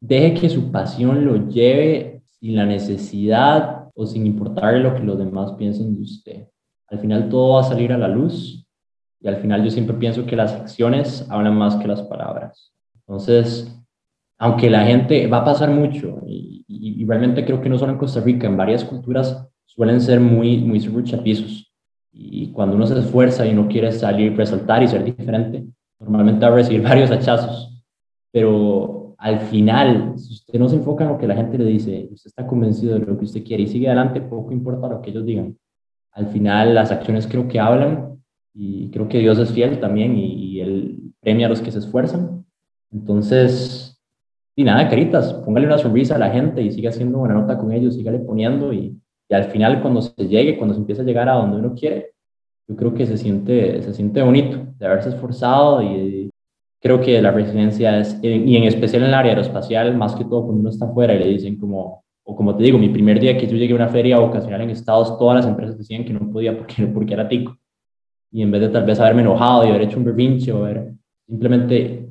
Deje 0.00 0.34
que 0.34 0.48
su 0.48 0.70
pasión 0.70 1.24
lo 1.24 1.48
lleve 1.48 2.22
sin 2.38 2.56
la 2.56 2.66
necesidad 2.66 3.88
o 3.94 4.06
sin 4.06 4.26
importar 4.26 4.74
lo 4.74 4.94
que 4.94 5.02
los 5.02 5.18
demás 5.18 5.52
piensen 5.52 5.96
de 5.96 6.02
usted. 6.02 6.48
Al 6.88 6.98
final 6.98 7.28
todo 7.28 7.54
va 7.54 7.60
a 7.62 7.64
salir 7.64 7.92
a 7.92 7.98
la 7.98 8.08
luz 8.08 8.66
y 9.20 9.28
al 9.28 9.36
final 9.36 9.64
yo 9.64 9.70
siempre 9.70 9.96
pienso 9.96 10.26
que 10.26 10.36
las 10.36 10.52
acciones 10.52 11.26
hablan 11.30 11.56
más 11.56 11.76
que 11.76 11.88
las 11.88 12.02
palabras. 12.02 12.72
Entonces, 13.06 13.72
aunque 14.42 14.68
la 14.68 14.84
gente 14.84 15.28
va 15.28 15.38
a 15.38 15.44
pasar 15.44 15.70
mucho 15.70 16.20
y, 16.26 17.04
realmente 17.06 17.44
creo 17.44 17.60
que 17.60 17.68
no 17.68 17.78
solo 17.78 17.92
en 17.92 17.98
Costa 17.98 18.20
Rica, 18.20 18.46
en 18.46 18.56
varias 18.56 18.84
culturas 18.84 19.46
suelen 19.66 20.00
ser 20.00 20.18
muy, 20.18 20.58
muy 20.58 20.80
pisos. 21.22 21.72
Y 22.10 22.50
cuando 22.50 22.74
uno 22.74 22.86
se 22.86 22.98
esfuerza 22.98 23.46
y 23.46 23.52
no 23.52 23.68
quiere 23.68 23.92
salir, 23.92 24.36
resaltar 24.36 24.82
y 24.82 24.88
ser 24.88 25.04
diferente, 25.04 25.64
normalmente 26.00 26.44
va 26.44 26.52
a 26.52 26.56
recibir 26.56 26.82
varios 26.88 27.10
hachazos. 27.10 27.84
Pero 28.32 29.14
al 29.18 29.40
final, 29.40 30.14
si 30.16 30.32
usted 30.32 30.58
no 30.58 30.68
se 30.68 30.76
enfoca 30.76 31.04
en 31.04 31.10
lo 31.10 31.18
que 31.18 31.28
la 31.28 31.36
gente 31.36 31.58
le 31.58 31.66
dice, 31.66 32.08
usted 32.10 32.28
está 32.28 32.46
convencido 32.46 32.98
de 32.98 33.06
lo 33.06 33.18
que 33.18 33.24
usted 33.24 33.44
quiere 33.44 33.64
y 33.64 33.68
sigue 33.68 33.86
adelante, 33.86 34.20
poco 34.22 34.52
importa 34.52 34.88
lo 34.88 35.02
que 35.02 35.10
ellos 35.10 35.24
digan. 35.24 35.56
Al 36.12 36.26
final, 36.28 36.74
las 36.74 36.90
acciones 36.90 37.28
creo 37.28 37.46
que 37.46 37.60
hablan 37.60 38.16
y 38.54 38.90
creo 38.90 39.08
que 39.08 39.20
Dios 39.20 39.38
es 39.38 39.52
fiel 39.52 39.78
también 39.78 40.16
y, 40.16 40.34
y 40.34 40.60
Él 40.60 41.12
premia 41.20 41.46
a 41.46 41.50
los 41.50 41.60
que 41.60 41.70
se 41.70 41.78
esfuerzan. 41.78 42.44
Entonces, 42.90 43.91
y 44.54 44.64
nada, 44.64 44.88
caritas, 44.88 45.32
póngale 45.44 45.66
una 45.66 45.78
sonrisa 45.78 46.16
a 46.16 46.18
la 46.18 46.30
gente 46.30 46.62
y 46.62 46.70
siga 46.70 46.90
haciendo 46.90 47.18
buena 47.18 47.34
nota 47.34 47.56
con 47.56 47.72
ellos, 47.72 47.94
sígale 47.94 48.18
poniendo 48.18 48.72
y, 48.72 48.98
y 49.28 49.34
al 49.34 49.44
final 49.44 49.80
cuando 49.80 50.02
se 50.02 50.28
llegue, 50.28 50.56
cuando 50.56 50.74
se 50.74 50.80
empiece 50.80 51.02
a 51.02 51.04
llegar 51.04 51.28
a 51.28 51.34
donde 51.34 51.56
uno 51.56 51.74
quiere, 51.74 52.12
yo 52.68 52.76
creo 52.76 52.94
que 52.94 53.06
se 53.06 53.16
siente, 53.16 53.82
se 53.82 53.94
siente 53.94 54.22
bonito 54.22 54.58
de 54.78 54.86
haberse 54.86 55.08
esforzado 55.08 55.82
y 55.82 56.30
creo 56.80 57.00
que 57.00 57.22
la 57.22 57.30
residencia 57.30 57.98
es, 57.98 58.18
y 58.22 58.56
en 58.56 58.64
especial 58.64 59.02
en 59.02 59.08
el 59.08 59.14
área 59.14 59.32
aeroespacial, 59.32 59.96
más 59.96 60.14
que 60.14 60.24
todo 60.24 60.42
cuando 60.44 60.60
uno 60.60 60.70
está 60.70 60.86
afuera 60.86 61.14
y 61.14 61.18
le 61.20 61.28
dicen 61.28 61.56
como, 61.58 62.04
o 62.24 62.36
como 62.36 62.56
te 62.56 62.64
digo, 62.64 62.78
mi 62.78 62.88
primer 62.88 63.20
día 63.20 63.38
que 63.38 63.46
yo 63.46 63.56
llegué 63.56 63.72
a 63.72 63.76
una 63.76 63.88
feria 63.88 64.20
ocasional 64.20 64.60
en 64.62 64.70
Estados, 64.70 65.18
todas 65.18 65.36
las 65.36 65.46
empresas 65.46 65.78
decían 65.78 66.04
que 66.04 66.12
no 66.12 66.30
podía 66.30 66.56
porque, 66.56 66.86
porque 66.94 67.14
era 67.14 67.28
tico. 67.28 67.56
Y 68.30 68.42
en 68.42 68.50
vez 68.50 68.62
de 68.62 68.68
tal 68.70 68.84
vez 68.84 68.98
haberme 68.98 69.22
enojado 69.22 69.64
y 69.64 69.70
haber 69.70 69.82
hecho 69.82 69.98
un 69.98 70.04
berrinche 70.04 70.52
o 70.52 70.64
haber, 70.64 70.92
simplemente 71.26 72.08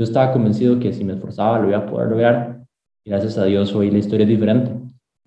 yo 0.00 0.04
estaba 0.04 0.32
convencido 0.32 0.80
que 0.80 0.92
si 0.92 1.04
me 1.04 1.12
esforzaba 1.12 1.60
lo 1.60 1.68
iba 1.68 1.78
a 1.78 1.86
poder 1.86 2.08
lograr. 2.08 2.64
Y 3.04 3.10
gracias 3.10 3.38
a 3.38 3.44
Dios 3.44 3.72
hoy 3.74 3.90
la 3.90 3.98
historia 3.98 4.24
es 4.24 4.30
diferente 4.30 4.72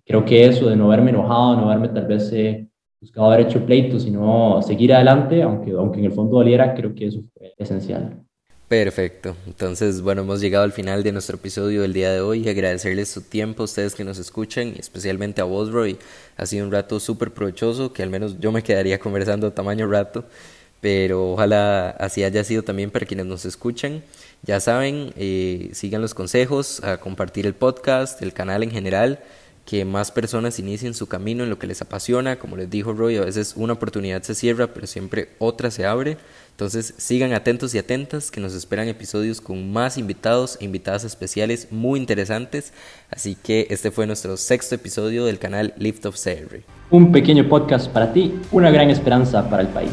creo 0.05 0.25
que 0.25 0.45
eso 0.45 0.69
de 0.69 0.75
no 0.75 0.86
haberme 0.86 1.12
enojado, 1.12 1.55
no 1.55 1.69
haberme 1.69 1.89
tal 1.89 2.07
vez 2.07 2.31
eh, 2.33 2.67
buscado 2.99 3.31
haber 3.31 3.47
hecho 3.47 3.65
pleito, 3.65 3.99
sino 3.99 4.62
seguir 4.62 4.93
adelante, 4.93 5.41
aunque, 5.41 5.71
aunque 5.71 5.99
en 5.99 6.05
el 6.05 6.12
fondo 6.12 6.38
doliera, 6.38 6.73
creo 6.73 6.93
que 6.93 7.07
eso 7.07 7.21
fue 7.33 7.53
esencial. 7.57 8.19
Perfecto. 8.67 9.36
Entonces, 9.45 10.01
bueno, 10.01 10.21
hemos 10.21 10.41
llegado 10.41 10.63
al 10.63 10.71
final 10.71 11.03
de 11.03 11.12
nuestro 11.12 11.36
episodio 11.36 11.83
del 11.83 11.93
día 11.93 12.12
de 12.12 12.21
hoy. 12.21 12.47
Agradecerles 12.49 13.09
su 13.09 13.21
tiempo 13.21 13.63
a 13.63 13.65
ustedes 13.65 13.93
que 13.93 14.03
nos 14.03 14.17
escuchan, 14.17 14.73
especialmente 14.79 15.41
a 15.41 15.43
vos, 15.43 15.71
Roy. 15.71 15.97
Ha 16.38 16.45
sido 16.45 16.65
un 16.65 16.71
rato 16.71 16.99
súper 16.99 17.31
provechoso, 17.31 17.93
que 17.93 18.01
al 18.01 18.09
menos 18.09 18.39
yo 18.39 18.51
me 18.51 18.63
quedaría 18.63 18.99
conversando 18.99 19.51
tamaño 19.51 19.86
rato, 19.86 20.25
pero 20.81 21.33
ojalá 21.33 21.91
así 21.91 22.23
haya 22.23 22.43
sido 22.43 22.63
también 22.63 22.89
para 22.89 23.05
quienes 23.05 23.27
nos 23.27 23.45
escuchan. 23.45 24.01
Ya 24.45 24.60
saben, 24.60 25.13
eh, 25.15 25.69
sigan 25.73 26.01
los 26.01 26.13
consejos, 26.13 26.84
a 26.84 26.97
compartir 26.97 27.45
el 27.45 27.53
podcast, 27.53 28.21
el 28.21 28.34
canal 28.34 28.63
en 28.63 28.71
general 28.71 29.19
que 29.65 29.86
más 29.86 30.12
personas 30.12 30.60
inicien 30.60 30.93
su 30.93 31.08
camino 31.08 31.43
en 31.43 31.49
lo 31.49 31.58
que 31.58 31.67
les 31.67 31.82
apasiona. 31.82 32.38
Como 32.38 32.58
les 32.58 32.69
dijo 32.69 32.93
Roy, 32.93 33.17
a 33.17 33.21
veces 33.21 33.53
una 33.56 33.73
oportunidad 33.73 34.21
se 34.23 34.36
cierra, 34.36 34.67
pero 34.67 34.88
siempre 34.88 35.29
otra 35.39 35.71
se 35.71 35.86
abre. 35.86 36.17
Entonces 36.51 36.93
sigan 36.97 37.34
atentos 37.34 37.73
y 37.73 37.77
atentas 37.77 38.29
que 38.29 38.41
nos 38.41 38.53
esperan 38.53 38.88
episodios 38.88 39.41
con 39.41 39.71
más 39.71 39.97
invitados 39.97 40.58
e 40.60 40.65
invitadas 40.65 41.03
especiales 41.06 41.69
muy 41.71 41.99
interesantes. 41.99 42.73
Así 43.10 43.36
que 43.36 43.67
este 43.69 43.91
fue 43.91 44.06
nuestro 44.06 44.38
sexto 44.38 44.75
episodio 44.75 45.25
del 45.25 45.39
canal 45.39 45.73
Lift 45.77 46.06
of 46.06 46.21
CR. 46.21 46.58
Un 46.91 47.12
pequeño 47.12 47.47
podcast 47.47 47.89
para 47.89 48.12
ti, 48.12 48.34
una 48.51 48.69
gran 48.69 48.89
esperanza 48.89 49.49
para 49.49 49.63
el 49.63 49.69
país. 49.69 49.91